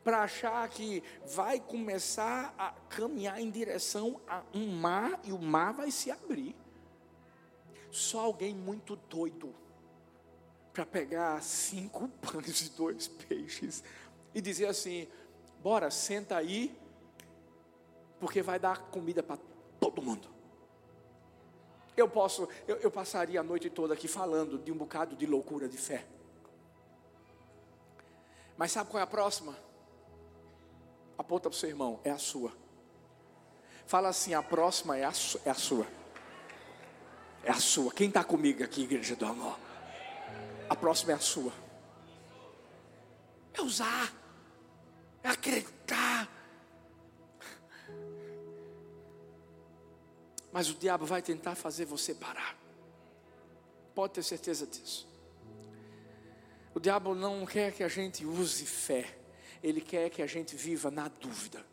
para 0.03 0.23
achar 0.23 0.67
que 0.69 1.01
vai 1.25 1.59
começar 1.59 2.53
a 2.57 2.71
caminhar 2.89 3.39
em 3.39 3.49
direção 3.49 4.19
a 4.27 4.43
um 4.53 4.67
mar 4.75 5.19
e 5.23 5.31
o 5.31 5.39
mar 5.39 5.73
vai 5.73 5.89
se 5.91 6.11
abrir. 6.11 6.55
Só 7.89 8.21
alguém 8.21 8.53
muito 8.53 8.95
doido 8.95 9.55
para 10.73 10.85
pegar 10.85 11.41
cinco 11.41 12.07
pães 12.19 12.61
e 12.61 12.69
dois 12.71 13.07
peixes 13.07 13.83
e 14.33 14.41
dizer 14.41 14.65
assim: 14.65 15.07
bora, 15.61 15.89
senta 15.89 16.35
aí, 16.35 16.77
porque 18.19 18.41
vai 18.41 18.59
dar 18.59 18.89
comida 18.89 19.23
para 19.23 19.37
todo 19.79 20.01
mundo. 20.01 20.27
Eu 21.95 22.09
posso, 22.09 22.49
eu, 22.67 22.77
eu 22.77 22.89
passaria 22.89 23.39
a 23.39 23.43
noite 23.43 23.69
toda 23.69 23.93
aqui 23.93 24.07
falando 24.07 24.57
de 24.57 24.71
um 24.71 24.75
bocado 24.75 25.15
de 25.15 25.25
loucura 25.27 25.69
de 25.69 25.77
fé. 25.77 26.05
Mas 28.57 28.71
sabe 28.71 28.89
qual 28.89 28.99
é 28.99 29.03
a 29.03 29.07
próxima? 29.07 29.55
Aponta 31.17 31.49
para 31.49 31.55
o 31.55 31.59
seu 31.59 31.69
irmão, 31.69 31.99
é 32.03 32.09
a 32.09 32.17
sua. 32.17 32.51
Fala 33.85 34.09
assim: 34.09 34.33
a 34.33 34.41
próxima 34.41 34.97
é 34.97 35.03
a, 35.03 35.13
é 35.45 35.49
a 35.49 35.53
sua. 35.53 35.87
É 37.43 37.51
a 37.51 37.59
sua. 37.59 37.91
Quem 37.93 38.07
está 38.07 38.23
comigo 38.23 38.63
aqui, 38.63 38.83
igreja 38.83 39.15
do 39.15 39.25
amor? 39.25 39.59
A 40.69 40.75
próxima 40.75 41.11
é 41.11 41.15
a 41.15 41.19
sua. 41.19 41.51
É 43.53 43.61
usar, 43.61 44.11
é 45.21 45.29
acreditar. 45.29 46.29
Mas 50.51 50.69
o 50.69 50.75
diabo 50.75 51.05
vai 51.05 51.21
tentar 51.21 51.55
fazer 51.55 51.85
você 51.85 52.13
parar. 52.13 52.55
Pode 53.93 54.13
ter 54.13 54.23
certeza 54.23 54.65
disso. 54.65 55.07
O 56.73 56.79
diabo 56.79 57.13
não 57.13 57.45
quer 57.45 57.71
que 57.73 57.83
a 57.83 57.87
gente 57.87 58.25
use 58.25 58.65
fé. 58.65 59.22
Ele 59.63 59.81
quer 59.81 60.09
que 60.09 60.21
a 60.21 60.27
gente 60.27 60.55
viva 60.55 60.91
na 60.91 61.07
dúvida. 61.07 61.65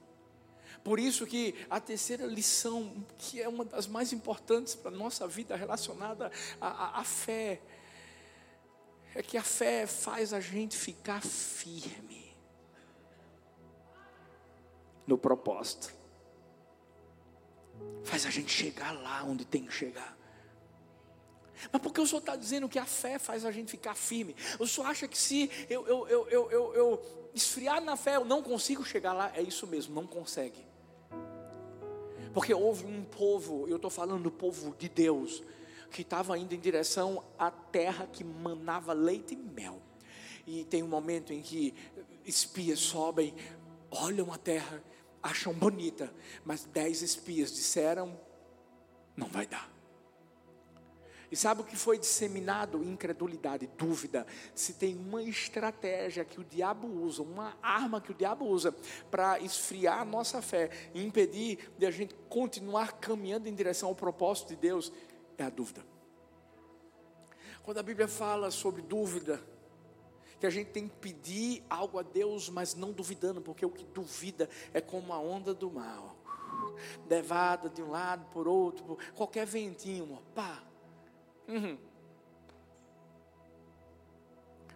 Por 0.83 0.99
isso 0.99 1.27
que 1.27 1.55
a 1.69 1.79
terceira 1.79 2.25
lição, 2.25 3.05
que 3.19 3.41
é 3.41 3.49
uma 3.49 3.65
das 3.65 3.87
mais 3.87 4.13
importantes 4.13 4.75
para 4.75 4.91
a 4.91 4.95
nossa 4.95 5.27
vida 5.29 5.55
relacionada 5.55 6.33
à, 6.61 7.01
à, 7.01 7.05
fé, 7.05 7.61
é 9.15 9.23
que 9.23 9.37
a 9.37 9.43
fé 9.43 9.87
faz 9.87 10.33
a 10.33 10.41
gente 10.41 10.77
ficar 10.77 11.21
firme 11.21 12.35
no 15.07 15.19
propósito. 15.19 15.93
Faz 18.05 18.25
a 18.25 18.31
gente 18.31 18.51
chegar 18.51 18.93
lá 18.93 19.23
onde 19.25 19.45
tem 19.45 19.67
que 19.67 19.73
chegar. 19.73 20.17
Mas 21.71 21.83
por 21.83 21.93
que 21.93 22.01
o 22.01 22.07
senhor 22.07 22.21
está 22.21 22.37
dizendo 22.37 22.69
que 22.71 22.79
a 22.79 22.87
fé 22.87 23.19
faz 23.19 23.45
a 23.45 23.51
gente 23.51 23.71
ficar 23.71 23.95
firme? 23.95 24.35
O 24.59 24.67
senhor 24.67 24.87
acha 24.87 25.07
que 25.07 25.19
se 25.19 25.51
eu, 25.69 25.87
eu, 25.87 26.09
eu, 26.09 26.29
eu, 26.29 26.51
eu, 26.51 26.75
eu 26.75 27.20
esfriar 27.35 27.81
na 27.81 27.97
fé, 27.97 28.17
eu 28.17 28.25
não 28.25 28.43
consigo 28.43 28.85
chegar 28.85 29.13
lá? 29.13 29.33
É 29.35 29.43
isso 29.43 29.67
mesmo, 29.67 29.95
não 29.95 30.07
consegue. 30.07 30.65
Porque 32.33 32.55
houve 32.55 32.87
um 32.87 33.05
povo, 33.05 33.67
eu 33.69 33.77
estou 33.77 33.91
falando 33.91 34.25
do 34.25 34.31
povo 34.31 34.75
de 34.79 34.89
Deus, 34.89 35.43
que 35.91 36.03
estava 36.03 36.39
indo 36.39 36.55
em 36.55 36.61
direção 36.61 37.25
à 37.39 37.51
terra 37.51 38.07
que 38.07 38.23
manava 38.23 38.93
leite 38.93 39.35
e 39.35 39.37
mel. 39.37 39.81
E 40.47 40.65
tem 40.65 40.83
um 40.83 40.89
momento 40.89 41.33
em 41.33 41.43
que 41.43 41.75
espias 42.25 42.79
sobem, 42.79 43.35
olham 43.91 44.33
a 44.33 44.39
terra, 44.39 44.83
acham 45.23 45.53
bonita, 45.53 46.13
mas 46.45 46.65
dez 46.65 47.03
espias 47.03 47.53
disseram: 47.53 48.19
não 49.17 49.27
vai 49.29 49.47
dar. 49.47 49.80
E 51.31 51.37
sabe 51.37 51.61
o 51.61 51.65
que 51.65 51.77
foi 51.77 51.97
disseminado? 51.97 52.83
Incredulidade, 52.83 53.69
dúvida. 53.79 54.27
Se 54.55 54.75
tem 54.75 54.97
uma 54.97 55.23
estratégia 55.23 56.25
que 56.25 56.41
o 56.41 56.45
diabo 56.45 56.89
usa, 56.89 57.23
uma 57.23 57.57
arma 57.63 58.01
que 58.01 58.11
o 58.11 58.15
diabo 58.15 58.45
usa 58.47 58.75
para 59.11 59.39
esfriar 59.39 60.01
a 60.01 60.05
nossa 60.05 60.43
fé 60.43 60.71
e 60.93 61.05
impedir 61.05 61.71
de 61.79 61.87
a 61.87 61.91
gente 61.91 62.15
continuar 62.29 62.95
caminhando 62.95 63.49
em 63.49 63.55
direção 63.55 63.91
ao 63.91 63.95
propósito 63.95 64.49
de 64.49 64.57
Deus, 64.57 64.93
é 65.39 65.45
a 65.45 65.51
dúvida. 65.51 65.85
Quando 67.63 67.79
a 67.79 67.83
Bíblia 67.83 68.09
fala 68.09 68.51
sobre 68.51 68.83
dúvida, 68.83 69.41
que 70.41 70.47
a 70.47 70.51
gente 70.51 70.71
tem 70.71 70.89
que 70.89 70.97
pedir 70.97 71.63
algo 71.69 71.99
a 71.99 72.03
Deus, 72.03 72.49
mas 72.49 72.75
não 72.75 72.91
duvidando, 72.91 73.41
porque 73.41 73.65
o 73.65 73.71
que 73.71 73.85
duvida 73.85 74.49
é 74.73 74.81
como 74.81 75.13
a 75.13 75.19
onda 75.19 75.55
do 75.55 75.71
mal, 75.71 76.17
levada 77.09 77.69
de 77.69 77.83
um 77.83 77.91
lado 77.91 78.25
por 78.33 78.49
outro, 78.49 78.83
por 78.85 78.99
qualquer 79.13 79.47
ventinho, 79.47 80.21
pá. 80.35 80.65
Uhum. 81.51 81.77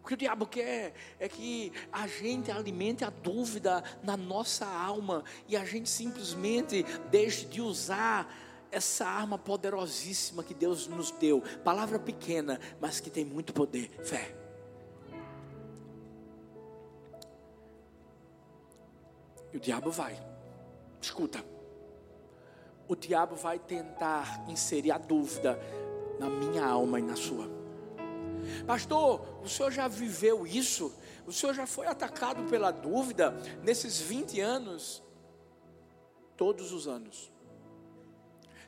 O 0.03 0.07
que 0.07 0.15
o 0.15 0.17
diabo 0.19 0.47
quer 0.47 0.93
é 1.19 1.27
que 1.29 1.73
a 1.91 2.07
gente 2.07 2.51
alimente 2.51 3.05
a 3.05 3.11
dúvida 3.11 3.83
na 4.03 4.19
nossa 4.19 4.67
alma 4.67 5.25
e 5.49 5.57
a 5.57 5.65
gente 5.65 5.89
simplesmente 5.89 6.83
deixe 7.11 7.47
de 7.47 7.63
usar 7.63 8.31
essa 8.71 9.07
arma 9.07 9.39
poderosíssima 9.39 10.43
que 10.43 10.53
Deus 10.53 10.87
nos 10.89 11.11
deu. 11.13 11.43
Palavra 11.65 11.99
pequena, 11.99 12.61
mas 12.81 13.01
que 13.01 13.09
tem 13.09 13.25
muito 13.25 13.55
poder: 13.55 13.89
fé. 14.03 14.37
E 19.53 19.57
o 19.57 19.61
diabo 19.61 19.91
vai, 19.91 20.21
escuta, 21.01 21.43
o 22.87 22.95
diabo 22.95 23.37
vai 23.37 23.59
tentar 23.59 24.45
inserir 24.49 24.91
a 24.91 24.99
dúvida 24.99 25.59
na 26.25 26.31
minha 26.31 26.65
alma 26.65 26.99
e 26.99 27.03
na 27.03 27.17
sua. 27.17 27.49
Pastor, 28.67 29.43
o 29.43 29.49
senhor 29.49 29.71
já 29.71 29.87
viveu 29.89 30.47
isso? 30.47 30.95
O 31.27 31.33
senhor 31.33 31.55
já 31.55 31.67
foi 31.67 31.87
atacado 31.87 32.45
pela 32.45 32.71
dúvida 32.71 33.35
nesses 33.63 34.01
20 34.01 34.41
anos? 34.41 35.03
Todos 36.37 36.73
os 36.73 36.89
anos. 36.89 37.31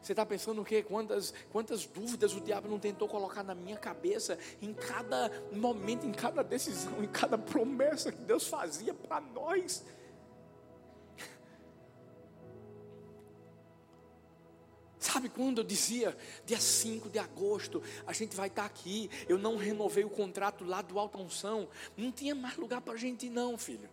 Você 0.00 0.12
está 0.12 0.24
pensando 0.24 0.62
o 0.62 0.64
quê? 0.64 0.82
Quantas, 0.82 1.34
quantas 1.50 1.84
dúvidas 1.84 2.32
o 2.34 2.40
diabo 2.40 2.68
não 2.68 2.78
tentou 2.78 3.08
colocar 3.08 3.42
na 3.42 3.54
minha 3.54 3.76
cabeça 3.76 4.38
em 4.62 4.72
cada 4.72 5.30
momento, 5.50 6.06
em 6.06 6.12
cada 6.12 6.44
decisão, 6.44 7.02
em 7.02 7.08
cada 7.08 7.36
promessa 7.36 8.12
que 8.12 8.20
Deus 8.20 8.46
fazia 8.46 8.94
para 8.94 9.20
nós? 9.20 9.84
Sabe 15.16 15.30
quando 15.30 15.62
eu 15.62 15.64
dizia, 15.64 16.14
dia 16.44 16.60
5 16.60 17.08
de 17.08 17.18
agosto, 17.18 17.82
a 18.06 18.12
gente 18.12 18.36
vai 18.36 18.48
estar 18.48 18.66
aqui. 18.66 19.08
Eu 19.26 19.38
não 19.38 19.56
renovei 19.56 20.04
o 20.04 20.10
contrato 20.10 20.62
lá 20.62 20.82
do 20.82 20.98
Alta 20.98 21.16
Unção. 21.16 21.70
Não 21.96 22.12
tinha 22.12 22.34
mais 22.34 22.58
lugar 22.58 22.82
para 22.82 22.92
a 22.92 22.96
gente 22.98 23.24
ir, 23.24 23.30
não, 23.30 23.56
filho. 23.56 23.88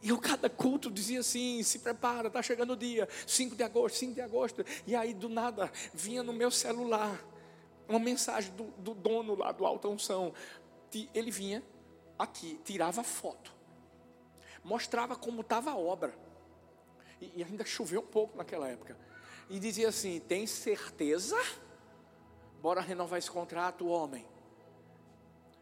E 0.00 0.10
eu, 0.10 0.18
cada 0.18 0.48
culto, 0.48 0.92
dizia 0.92 1.18
assim: 1.18 1.60
se 1.64 1.80
prepara, 1.80 2.28
está 2.28 2.40
chegando 2.40 2.74
o 2.74 2.76
dia, 2.76 3.08
5 3.26 3.56
de 3.56 3.64
agosto, 3.64 3.96
5 3.96 4.14
de 4.14 4.20
agosto. 4.20 4.64
E 4.86 4.94
aí, 4.94 5.12
do 5.12 5.28
nada, 5.28 5.72
vinha 5.92 6.22
no 6.22 6.32
meu 6.32 6.52
celular 6.52 7.20
uma 7.88 7.98
mensagem 7.98 8.54
do, 8.54 8.66
do 8.78 8.94
dono 8.94 9.34
lá 9.34 9.50
do 9.50 9.66
Alta 9.66 9.88
Unção. 9.88 10.32
Ele 11.12 11.32
vinha 11.32 11.64
aqui, 12.16 12.60
tirava 12.64 13.02
foto, 13.02 13.52
mostrava 14.62 15.16
como 15.16 15.40
estava 15.40 15.72
a 15.72 15.76
obra 15.76 16.14
e, 17.34 17.42
ainda 17.42 17.64
choveu 17.64 18.00
um 18.00 18.06
pouco 18.06 18.36
naquela 18.36 18.68
época. 18.68 18.96
E 19.48 19.58
dizia 19.58 19.88
assim: 19.88 20.20
Tem 20.20 20.46
certeza? 20.46 21.36
Bora 22.60 22.80
renovar 22.80 23.18
esse 23.18 23.30
contrato, 23.30 23.86
homem. 23.86 24.26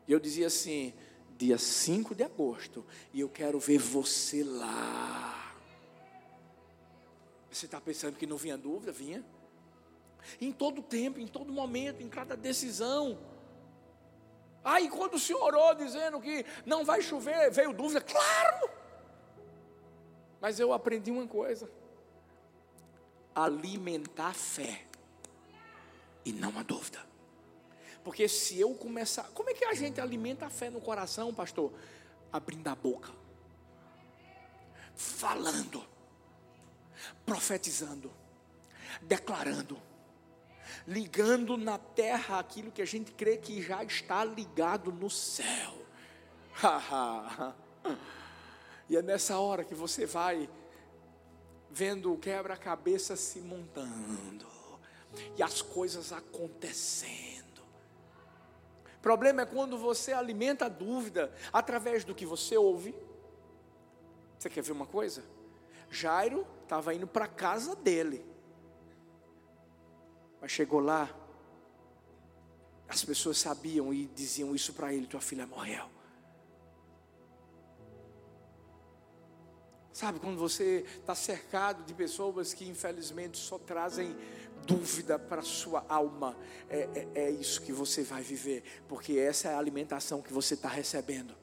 E 0.07 0.13
eu 0.13 0.21
dizia 0.21 0.47
assim: 0.47 0.95
Dia 1.37 1.59
5 1.59 2.15
de 2.15 2.23
agosto, 2.23 2.85
e 3.13 3.21
eu 3.21 3.29
quero 3.29 3.59
ver 3.59 3.79
você 3.79 4.45
lá. 4.45 5.55
Você 7.51 7.67
está 7.67 7.81
pensando 7.81 8.17
que 8.17 8.27
não 8.27 8.37
vinha 8.37 8.57
dúvida? 8.57 8.93
Vinha. 8.93 9.25
Em 10.41 10.53
todo 10.53 10.81
tempo, 10.83 11.19
em 11.19 11.27
todo 11.27 11.53
momento, 11.53 12.03
em 12.03 12.09
cada 12.09 12.37
decisão. 12.37 13.19
Aí 14.65 14.89
quando 14.89 15.15
o 15.15 15.19
senhor 15.19 15.43
orou 15.43 15.75
dizendo 15.75 16.21
que 16.21 16.47
não 16.65 16.85
vai 16.85 17.03
chover, 17.03 17.51
veio 17.51 17.73
dúvida, 17.73 18.01
claro! 18.01 18.71
Mas 20.43 20.59
eu 20.59 20.73
aprendi 20.73 21.13
uma 21.13 21.25
coisa: 21.25 21.71
alimentar 23.33 24.31
a 24.31 24.35
fé 24.35 24.85
e 26.25 26.33
não 26.33 26.59
a 26.59 26.65
dúvida. 26.65 27.01
Porque 28.03 28.27
se 28.27 28.59
eu 28.59 28.75
começar, 28.75 29.23
como 29.35 29.49
é 29.51 29.55
que 29.55 29.65
a 29.65 29.73
gente 29.73 30.01
alimenta 30.01 30.47
a 30.47 30.51
fé 30.51 30.69
no 30.69 30.81
coração, 30.81 31.33
pastor? 31.33 31.73
Abrindo 32.33 32.67
a 32.67 32.75
boca, 32.75 33.13
falando, 34.97 35.87
profetizando, 37.25 38.11
declarando, 39.01 39.81
ligando 40.89 41.57
na 41.57 41.79
terra 41.79 42.41
aquilo 42.41 42.73
que 42.73 42.83
a 42.83 42.87
gente 42.87 43.13
crê 43.13 43.37
que 43.37 43.63
já 43.63 43.85
está 43.85 44.25
ligado 44.25 44.91
no 44.91 45.09
céu. 45.09 45.87
E 48.93 48.97
é 48.99 49.01
nessa 49.01 49.39
hora 49.39 49.65
que 49.65 49.75
você 49.75 50.05
vai 50.05 50.51
vendo 51.71 52.13
o 52.13 52.19
quebra-cabeça 52.19 53.17
se 53.17 53.41
montando 53.41 54.47
e 55.35 55.43
as 55.43 55.63
coisas 55.63 56.13
acontecendo. 56.13 57.63
Problema 59.01 59.41
é 59.41 59.47
quando 59.47 59.79
você 59.79 60.13
alimenta 60.13 60.67
a 60.67 60.69
dúvida 60.69 61.33
através 61.51 62.05
do 62.05 62.15
que 62.15 62.27
você 62.27 62.59
ouve. 62.59 62.95
Você 64.39 64.51
quer 64.51 64.63
ver 64.63 64.73
uma 64.73 64.85
coisa? 64.85 65.25
Jairo 65.91 66.47
estava 66.63 66.93
indo 66.93 67.07
para 67.07 67.27
casa 67.27 67.75
dele. 67.75 68.23
Mas 70.39 70.51
chegou 70.51 70.81
lá, 70.81 71.09
as 72.87 73.03
pessoas 73.03 73.39
sabiam 73.39 73.91
e 73.95 74.05
diziam 74.05 74.55
isso 74.55 74.75
para 74.75 74.93
ele: 74.93 75.07
tua 75.07 75.23
filha 75.23 75.47
morreu. 75.47 76.02
Sabe, 79.93 80.19
quando 80.19 80.39
você 80.39 80.87
está 80.99 81.15
cercado 81.15 81.85
de 81.85 81.93
pessoas 81.93 82.55
que 82.55 82.67
infelizmente 82.67 83.37
só 83.37 83.59
trazem 83.59 84.17
dúvida 84.67 85.19
para 85.19 85.41
a 85.41 85.45
sua 85.45 85.85
alma, 85.89 86.37
é, 86.71 86.89
é, 86.95 87.09
é, 87.15 87.31
isso 87.31 87.61
que 87.61 87.73
você 87.73 88.03
vai 88.03 88.23
viver, 88.23 88.85
porque 88.89 89.19
essa 89.19 89.49
é 89.49 89.55
a 89.55 89.59
alimentação 89.59 90.23
que 90.23 90.33
você 90.33 90.55
está 90.55 90.69
recebendo. 90.69 91.35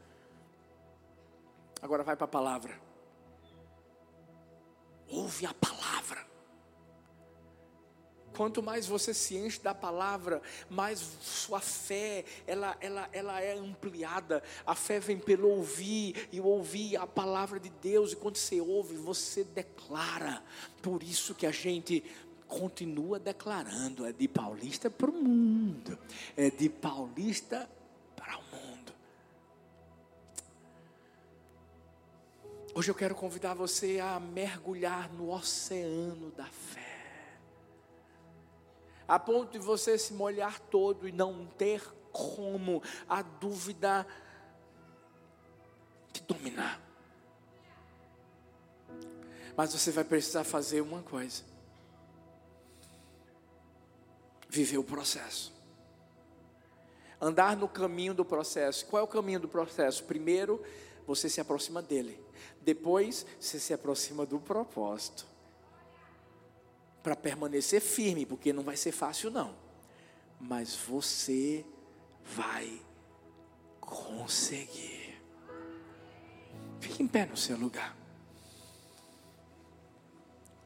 Agora 1.82 2.04
vai 2.04 2.16
para 2.16 2.26
a 2.26 2.30
palavra. 2.30 2.80
Ouve 5.08 5.46
a 5.46 5.54
palavra. 5.54 6.29
Quanto 8.40 8.64
mais 8.64 8.88
você 8.88 9.14
se 9.14 9.36
enche 9.36 9.60
da 9.60 9.76
palavra, 9.76 10.42
mais 10.70 10.98
sua 11.20 11.60
fé 11.60 12.24
ela, 12.48 12.78
ela, 12.80 13.10
ela 13.12 13.42
é 13.42 13.52
ampliada. 13.52 14.42
A 14.66 14.74
fé 14.74 14.98
vem 14.98 15.20
pelo 15.20 15.50
ouvir 15.50 16.30
e 16.32 16.40
ouvir 16.40 16.96
a 16.96 17.06
palavra 17.06 17.60
de 17.60 17.70
Deus. 17.70 18.14
E 18.14 18.16
quando 18.16 18.38
você 18.38 18.62
ouve, 18.62 18.96
você 18.96 19.44
declara. 19.44 20.42
Por 20.82 21.04
isso 21.04 21.36
que 21.36 21.46
a 21.46 21.52
gente 21.52 22.02
continua 22.48 23.20
declarando: 23.20 24.06
é 24.06 24.14
de 24.14 24.30
paulista 24.30 24.90
para 24.90 25.12
o 25.12 25.14
mundo, 25.14 26.00
é 26.38 26.50
de 26.50 26.70
paulista 26.70 27.70
para 28.16 28.38
o 28.38 28.44
mundo. 28.56 28.94
Hoje 32.74 32.90
eu 32.90 32.96
quero 32.96 33.16
convidar 33.16 33.54
você 33.54 34.00
a 34.00 34.18
mergulhar 34.18 35.12
no 35.12 35.30
oceano 35.30 36.32
da 36.38 36.46
fé 36.46 36.89
a 39.10 39.20
ponto 39.20 39.52
de 39.52 39.60
você 39.60 39.98
se 39.98 40.14
molhar 40.14 40.60
todo 40.60 41.08
e 41.08 41.12
não 41.12 41.46
ter 41.58 41.84
como 42.12 42.82
a 43.08 43.22
dúvida 43.22 44.08
te 46.14 46.24
dominar. 46.24 46.80
Mas 49.58 49.74
você 49.74 49.92
vai 49.92 50.06
precisar 50.06 50.46
fazer 50.46 50.80
uma 50.80 51.02
coisa. 51.02 51.44
viver 54.50 54.80
o 54.80 54.84
processo. 54.84 55.54
Andar 57.22 57.56
no 57.56 57.68
caminho 57.68 58.14
do 58.14 58.26
processo. 58.26 58.86
Qual 58.88 59.00
é 59.00 59.04
o 59.04 59.08
caminho 59.08 59.40
do 59.40 59.48
processo? 59.48 60.04
Primeiro, 60.06 60.62
você 61.06 61.30
se 61.30 61.40
aproxima 61.40 61.82
dele. 61.82 62.20
Depois, 62.62 63.26
você 63.40 63.60
se 63.60 63.74
aproxima 63.74 64.26
do 64.26 64.40
propósito. 64.40 65.29
Para 67.02 67.16
permanecer 67.16 67.82
firme, 67.82 68.26
porque 68.26 68.52
não 68.52 68.64
vai 68.64 68.76
ser 68.76 68.92
fácil, 68.92 69.32
não. 69.32 69.56
Mas 70.40 70.76
você 70.76 71.66
vai 72.24 72.82
conseguir. 73.80 75.22
Fique 76.80 77.04
em 77.04 77.08
pé 77.08 77.26
no 77.26 77.36
seu 77.36 77.58
lugar. 77.58 77.96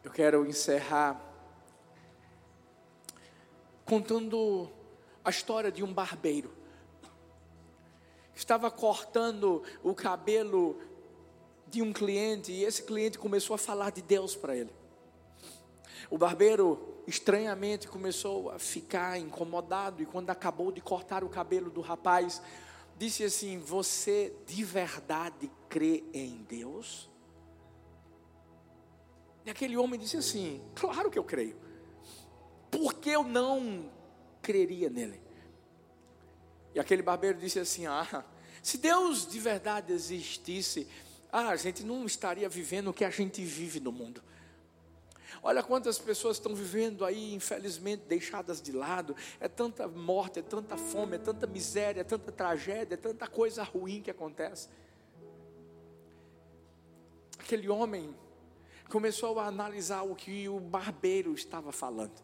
Eu 0.04 0.12
quero 0.12 0.46
encerrar 0.46 1.20
contando 3.86 4.70
a 5.24 5.30
história 5.30 5.72
de 5.72 5.84
um 5.84 5.94
barbeiro. 5.94 6.52
Estava 8.36 8.70
cortando 8.70 9.64
o 9.84 9.94
cabelo 9.94 10.80
de 11.68 11.82
um 11.82 11.94
cliente 11.94 12.52
e 12.52 12.64
esse 12.64 12.84
cliente 12.84 13.18
começou 13.18 13.54
a 13.54 13.58
falar 13.58 13.92
de 13.92 14.02
Deus 14.02 14.36
para 14.36 14.56
ele. 14.56 14.72
O 16.14 16.18
barbeiro 16.20 17.02
estranhamente 17.08 17.88
começou 17.88 18.52
a 18.52 18.60
ficar 18.60 19.18
incomodado 19.18 20.04
e 20.04 20.06
quando 20.06 20.30
acabou 20.30 20.72
de 20.72 20.80
cortar 20.80 21.24
o 21.24 21.28
cabelo 21.28 21.72
do 21.72 21.82
rapaz, 21.82 22.40
disse 23.00 23.24
assim: 23.24 23.58
"Você 23.58 24.32
de 24.46 24.64
verdade 24.64 25.50
crê 25.68 26.04
em 26.14 26.44
Deus?" 26.48 27.10
E 29.44 29.50
aquele 29.50 29.76
homem 29.76 30.00
disse 30.00 30.16
assim: 30.16 30.62
Claro 30.76 31.10
que 31.10 31.18
eu 31.18 31.24
creio. 31.24 31.58
Por 32.70 32.94
que 32.94 33.10
eu 33.10 33.24
não 33.24 33.92
creria 34.40 34.92
nele? 34.92 35.20
E 36.76 36.80
aquele 36.80 37.02
barbeiro 37.02 37.40
disse 37.40 37.58
assim: 37.58 37.88
Ah, 37.88 38.24
se 38.62 38.78
Deus 38.78 39.26
de 39.26 39.40
verdade 39.40 39.92
existisse, 39.92 40.88
ah, 41.32 41.48
a 41.48 41.56
gente 41.56 41.84
não 41.84 42.06
estaria 42.06 42.48
vivendo 42.48 42.90
o 42.90 42.94
que 42.94 43.04
a 43.04 43.10
gente 43.10 43.44
vive 43.44 43.80
no 43.80 43.92
mundo. 43.92 44.22
Olha 45.42 45.64
quantas 45.64 45.98
pessoas 45.98 46.38
estão 46.38 46.54
vivendo 46.54 47.04
aí, 47.04 47.34
infelizmente, 47.34 48.04
deixadas 48.08 48.62
de 48.62 48.72
lado. 48.72 49.16
É 49.40 49.48
tanta 49.48 49.88
morte, 49.88 50.40
é 50.40 50.42
tanta 50.42 50.78
fome, 50.78 51.16
é 51.16 51.20
tanta 51.20 51.48
miséria, 51.48 52.02
é 52.02 52.04
tanta 52.04 52.32
tragédia, 52.32 52.96
é 52.96 52.98
tanta 52.98 53.28
coisa 53.28 53.64
ruim 53.64 54.02
que 54.02 54.12
acontece. 54.12 54.70
Aquele 57.40 57.68
homem 57.70 58.16
começou 58.90 59.40
a 59.40 59.48
analisar 59.48 60.04
o 60.04 60.16
que 60.16 60.48
o 60.48 60.60
barbeiro 60.60 61.34
estava 61.34 61.72
falando. 61.72 62.22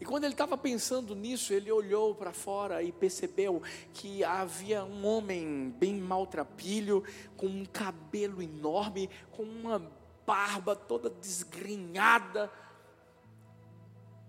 E 0.00 0.04
quando 0.04 0.24
ele 0.24 0.34
estava 0.34 0.56
pensando 0.56 1.14
nisso, 1.14 1.52
ele 1.52 1.72
olhou 1.72 2.14
para 2.14 2.32
fora 2.32 2.82
e 2.82 2.92
percebeu 2.92 3.60
que 3.92 4.22
havia 4.22 4.84
um 4.84 5.04
homem 5.04 5.74
bem 5.76 5.94
maltrapilho, 5.94 7.02
com 7.36 7.46
um 7.46 7.64
cabelo 7.64 8.40
enorme, 8.40 9.10
com 9.32 9.42
uma 9.42 9.80
barba 10.28 10.76
toda 10.76 11.08
desgrenhada. 11.08 12.52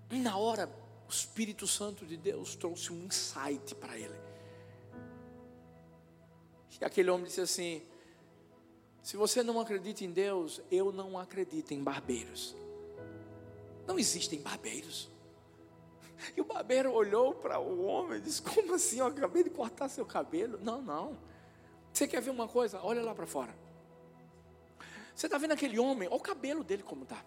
E 0.09 0.17
na 0.17 0.37
hora, 0.37 0.73
o 1.05 1.11
Espírito 1.11 1.67
Santo 1.67 2.05
de 2.05 2.15
Deus 2.15 2.55
trouxe 2.55 2.93
um 2.93 3.03
insight 3.03 3.75
para 3.75 3.97
ele. 3.97 4.17
E 6.79 6.85
aquele 6.85 7.09
homem 7.09 7.25
disse 7.25 7.41
assim: 7.41 7.81
se 9.03 9.17
você 9.17 9.43
não 9.43 9.59
acredita 9.59 10.05
em 10.05 10.11
Deus, 10.11 10.61
eu 10.71 10.93
não 10.93 11.19
acredito 11.19 11.73
em 11.73 11.83
barbeiros. 11.83 12.55
Não 13.85 13.99
existem 13.99 14.39
barbeiros. 14.39 15.09
E 16.35 16.41
o 16.41 16.43
barbeiro 16.43 16.91
olhou 16.91 17.33
para 17.33 17.61
o 17.61 17.85
homem 17.85 18.17
e 18.17 18.21
disse: 18.21 18.41
Como 18.41 18.75
assim? 18.75 18.99
Eu 18.99 19.05
acabei 19.05 19.41
de 19.41 19.49
cortar 19.49 19.87
seu 19.87 20.05
cabelo. 20.05 20.59
Não, 20.61 20.81
não. 20.81 21.17
Você 21.93 22.05
quer 22.05 22.21
ver 22.21 22.29
uma 22.29 22.45
coisa? 22.45 22.81
Olha 22.83 23.01
lá 23.01 23.15
para 23.15 23.25
fora. 23.25 23.55
Você 25.19 25.25
está 25.25 25.37
vendo 25.37 25.51
aquele 25.51 25.77
homem? 25.77 26.07
Olha 26.07 26.15
o 26.15 26.21
cabelo 26.21 26.63
dele 26.63 26.81
como 26.81 27.03
está. 27.03 27.21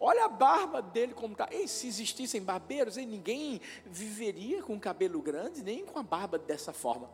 Olha 0.00 0.24
a 0.24 0.28
barba 0.28 0.82
dele 0.82 1.14
como 1.14 1.34
está. 1.34 1.46
Ei, 1.48 1.68
se 1.68 1.86
existissem 1.86 2.42
barbeiros, 2.42 2.96
ninguém 2.96 3.60
viveria 3.86 4.60
com 4.60 4.76
cabelo 4.80 5.22
grande, 5.22 5.62
nem 5.62 5.86
com 5.86 6.00
a 6.00 6.02
barba 6.02 6.36
dessa 6.36 6.72
forma. 6.72 7.08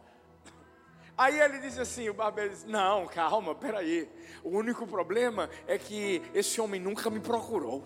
Aí 1.15 1.39
ele 1.39 1.59
disse 1.59 1.79
assim, 1.79 2.09
o 2.09 2.15
barbeiro 2.15 2.49
disse, 2.49 2.67
não, 2.67 3.07
calma, 3.07 3.55
peraí. 3.55 4.11
O 4.43 4.49
único 4.49 4.87
problema 4.87 5.51
é 5.67 5.77
que 5.77 6.23
esse 6.33 6.59
homem 6.59 6.81
nunca 6.81 7.11
me 7.11 7.21
procurou. 7.21 7.85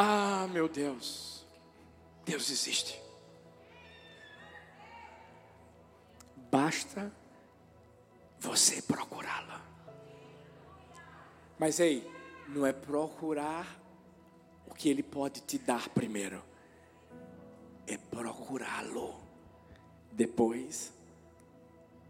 ah, 0.02 0.48
meu 0.48 0.66
Deus. 0.66 1.44
Deus 2.24 2.50
existe. 2.50 2.98
Basta 6.50 7.12
você 8.38 8.80
procurá-la. 8.80 9.62
Mas 11.58 11.78
ei, 11.78 12.10
não 12.48 12.64
é 12.64 12.72
procurar 12.72 13.78
o 14.66 14.74
que 14.74 14.88
ele 14.88 15.02
pode 15.02 15.42
te 15.42 15.58
dar 15.58 15.90
primeiro, 15.90 16.42
é 17.86 17.98
procurá-lo. 17.98 19.20
Depois, 20.12 20.94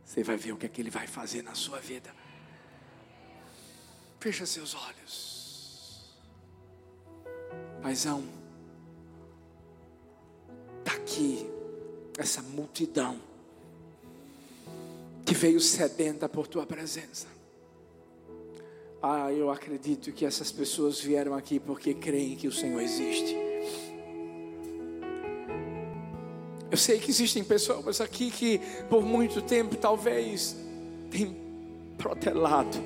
você 0.04 0.22
vai 0.22 0.36
ver 0.36 0.52
o 0.52 0.56
que 0.56 0.66
é 0.66 0.68
que 0.68 0.80
ele 0.80 0.90
vai 0.90 1.08
fazer 1.08 1.42
na 1.42 1.56
sua 1.56 1.80
vida. 1.80 2.14
Fecha 4.20 4.46
seus 4.46 4.74
olhos. 4.76 5.29
Paizão, 7.82 8.22
está 10.80 10.92
aqui 10.92 11.50
essa 12.18 12.42
multidão 12.42 13.16
que 15.24 15.34
veio 15.34 15.60
sedenta 15.60 16.28
por 16.28 16.46
tua 16.46 16.66
presença. 16.66 17.26
Ah, 19.02 19.32
eu 19.32 19.50
acredito 19.50 20.12
que 20.12 20.26
essas 20.26 20.52
pessoas 20.52 21.00
vieram 21.00 21.34
aqui 21.34 21.58
porque 21.58 21.94
creem 21.94 22.36
que 22.36 22.46
o 22.46 22.52
Senhor 22.52 22.80
existe. 22.80 23.34
Eu 26.70 26.76
sei 26.76 26.98
que 26.98 27.10
existem 27.10 27.42
pessoas 27.42 28.00
aqui 28.00 28.30
que 28.30 28.60
por 28.90 29.02
muito 29.02 29.40
tempo 29.40 29.74
talvez 29.74 30.54
têm 31.10 31.34
protelado 31.96 32.78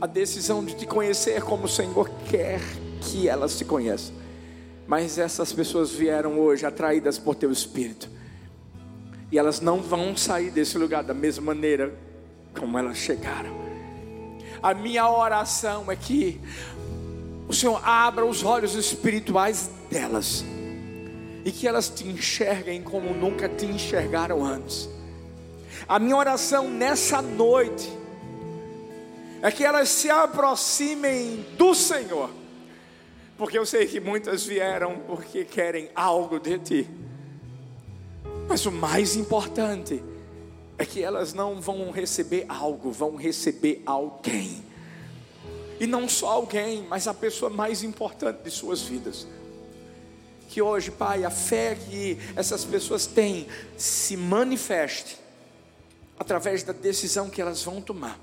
a 0.00 0.06
decisão 0.06 0.64
de 0.64 0.74
te 0.74 0.86
conhecer 0.86 1.42
como 1.42 1.66
o 1.66 1.68
Senhor 1.68 2.08
quer 2.30 2.60
que 2.98 3.28
elas 3.28 3.56
te 3.56 3.64
conheçam. 3.64 4.14
Mas 4.86 5.18
essas 5.18 5.52
pessoas 5.52 5.90
vieram 5.90 6.38
hoje 6.38 6.64
atraídas 6.64 7.18
por 7.18 7.34
teu 7.34 7.52
espírito. 7.52 8.08
E 9.30 9.38
elas 9.38 9.60
não 9.60 9.82
vão 9.82 10.16
sair 10.16 10.50
desse 10.50 10.78
lugar 10.78 11.04
da 11.04 11.12
mesma 11.12 11.54
maneira 11.54 11.94
como 12.58 12.78
elas 12.78 12.96
chegaram. 12.96 13.56
A 14.62 14.74
minha 14.74 15.08
oração 15.08 15.90
é 15.90 15.96
que 15.96 16.40
o 17.48 17.54
Senhor 17.54 17.80
abra 17.86 18.24
os 18.24 18.42
olhos 18.42 18.74
espirituais 18.74 19.70
delas 19.90 20.44
e 21.44 21.52
que 21.52 21.66
elas 21.66 21.88
te 21.88 22.06
enxerguem 22.06 22.82
como 22.82 23.14
nunca 23.14 23.48
te 23.48 23.66
enxergaram 23.66 24.44
antes. 24.44 24.88
A 25.88 25.98
minha 25.98 26.16
oração 26.16 26.68
nessa 26.68 27.22
noite 27.22 27.90
é 29.40 29.50
que 29.50 29.64
elas 29.64 29.88
se 29.88 30.10
aproximem 30.10 31.46
do 31.56 31.74
Senhor, 31.74 32.30
porque 33.38 33.56
eu 33.56 33.64
sei 33.64 33.86
que 33.86 34.00
muitas 34.00 34.44
vieram 34.44 34.98
porque 35.06 35.44
querem 35.44 35.88
algo 35.94 36.40
de 36.40 36.58
ti, 36.58 36.90
mas 38.48 38.66
o 38.66 38.72
mais 38.72 39.14
importante 39.14 40.02
é 40.76 40.84
que 40.84 41.00
elas 41.02 41.32
não 41.32 41.60
vão 41.60 41.90
receber 41.92 42.44
algo, 42.48 42.90
vão 42.90 43.14
receber 43.14 43.80
alguém. 43.86 44.64
E 45.78 45.86
não 45.86 46.08
só 46.08 46.30
alguém, 46.30 46.84
mas 46.88 47.06
a 47.06 47.14
pessoa 47.14 47.48
mais 47.48 47.84
importante 47.84 48.42
de 48.42 48.50
suas 48.50 48.82
vidas. 48.82 49.26
Que 50.48 50.60
hoje, 50.60 50.90
Pai, 50.90 51.24
a 51.24 51.30
fé 51.30 51.76
que 51.76 52.18
essas 52.34 52.64
pessoas 52.64 53.06
têm 53.06 53.46
se 53.76 54.16
manifeste 54.16 55.16
através 56.18 56.64
da 56.64 56.72
decisão 56.72 57.30
que 57.30 57.40
elas 57.40 57.62
vão 57.62 57.80
tomar. 57.80 58.18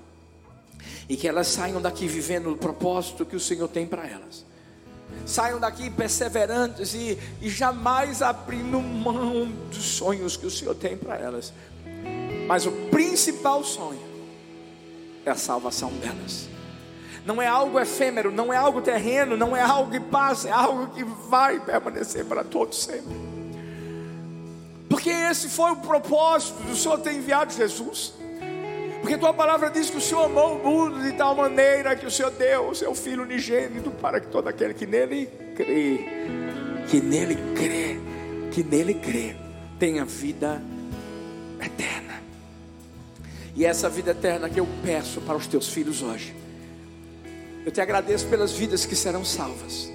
E 1.08 1.16
que 1.16 1.28
elas 1.28 1.48
saiam 1.48 1.82
daqui 1.82 2.08
vivendo 2.08 2.52
o 2.52 2.58
propósito 2.58 3.26
que 3.26 3.36
o 3.36 3.40
Senhor 3.40 3.70
tem 3.70 3.86
para 3.86 4.08
elas. 4.08 4.46
Saiam 5.26 5.60
daqui 5.60 5.90
perseverantes 5.90 6.94
e, 6.94 7.18
e 7.42 7.50
jamais 7.50 8.22
abrindo 8.22 8.80
mão 8.80 9.48
dos 9.70 9.84
sonhos 9.84 10.38
que 10.38 10.46
o 10.46 10.52
Senhor 10.52 10.76
tem 10.76 10.98
para 10.98 11.18
elas 11.18 11.54
mas 12.48 12.66
o 12.66 12.72
principal 12.72 13.64
sonho 13.64 14.00
é 15.26 15.32
a 15.32 15.36
salvação 15.36 15.90
delas. 15.94 16.48
Não 17.26 17.42
é 17.42 17.48
algo 17.48 17.80
efêmero, 17.80 18.32
não 18.32 18.54
é 18.54 18.58
algo 18.58 18.82
terreno, 18.82 19.36
não 19.36 19.56
é 19.56 19.62
algo 19.62 19.90
que 19.90 20.00
passa, 20.00 20.50
é 20.50 20.52
algo 20.52 20.88
que 20.94 21.04
vai 21.04 21.60
permanecer 21.60 22.24
para 22.26 22.44
todos 22.44 22.84
sempre. 22.84 23.16
Porque 24.88 25.10
esse 25.10 25.50
foi 25.50 25.72
o 25.72 25.78
propósito 25.78 26.62
do 26.64 26.76
Senhor 26.76 27.00
ter 27.00 27.14
enviado 27.14 27.52
Jesus. 27.52 28.14
Porque 29.06 29.20
tua 29.20 29.36
palavra 29.36 29.70
diz 29.70 29.92
que 29.92 29.98
o 29.98 30.02
Senhor 30.02 30.24
amou 30.24 30.56
o 30.56 30.64
mundo 30.64 31.04
de 31.04 31.12
tal 31.12 31.36
maneira 31.36 31.96
que 31.96 32.08
o 32.08 32.10
Senhor 32.10 32.32
deu 32.32 32.70
o 32.70 32.74
seu 32.74 32.96
Filho 32.96 33.22
unigênito 33.22 33.92
para 33.92 34.20
que 34.20 34.26
todo 34.26 34.48
aquele 34.48 34.74
que 34.74 34.88
nele 34.88 35.30
crê, 35.56 36.00
que 36.90 37.00
nele 37.00 37.36
crê, 37.56 38.00
que 38.52 38.64
nele 38.64 38.96
crê, 38.96 39.36
tenha 39.78 40.04
vida 40.06 40.60
eterna. 41.64 42.20
E 43.56 43.64
essa 43.64 43.88
vida 43.88 44.10
eterna 44.10 44.50
que 44.50 44.60
eu 44.60 44.68
peço 44.84 45.22
para 45.22 45.36
os 45.36 45.46
teus 45.46 45.70
filhos 45.70 46.02
hoje. 46.02 46.36
Eu 47.64 47.72
te 47.72 47.82
agradeço 47.82 48.26
pelas 48.26 48.54
vidas 48.54 48.88
que 48.88 48.96
serão 48.96 49.24
salvas. 49.24 49.88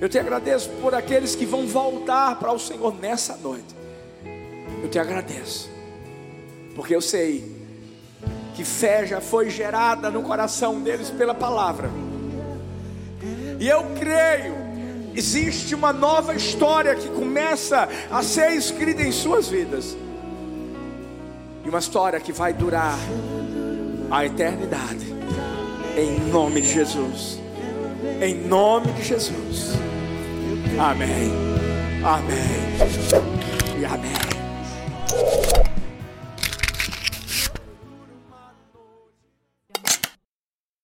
Eu 0.00 0.08
te 0.08 0.18
agradeço 0.18 0.68
por 0.80 0.96
aqueles 0.96 1.36
que 1.36 1.46
vão 1.46 1.64
voltar 1.64 2.40
para 2.40 2.50
o 2.50 2.58
Senhor 2.58 2.92
nessa 2.92 3.36
noite. 3.36 3.72
Eu 4.82 4.90
te 4.90 4.98
agradeço, 4.98 5.70
porque 6.74 6.92
eu 6.92 7.00
sei 7.00 7.61
que 8.54 8.64
fé 8.64 9.06
já 9.06 9.20
foi 9.20 9.50
gerada 9.50 10.10
no 10.10 10.22
coração 10.22 10.80
deles 10.80 11.10
pela 11.10 11.34
palavra, 11.34 11.90
e 13.58 13.68
eu 13.68 13.84
creio, 13.98 14.54
existe 15.14 15.74
uma 15.74 15.92
nova 15.92 16.34
história 16.34 16.94
que 16.94 17.08
começa 17.08 17.88
a 18.10 18.22
ser 18.22 18.52
escrita 18.52 19.02
em 19.02 19.12
suas 19.12 19.48
vidas, 19.48 19.96
e 21.64 21.68
uma 21.68 21.78
história 21.78 22.18
que 22.18 22.32
vai 22.32 22.52
durar 22.52 22.98
a 24.10 24.26
eternidade, 24.26 25.14
em 25.96 26.18
nome 26.30 26.60
de 26.60 26.72
Jesus, 26.72 27.38
em 28.20 28.34
nome 28.34 28.92
de 28.92 29.02
Jesus, 29.02 29.72
amém, 30.78 31.30
amém. 32.04 32.62
E 33.80 33.84
amém. 33.84 35.71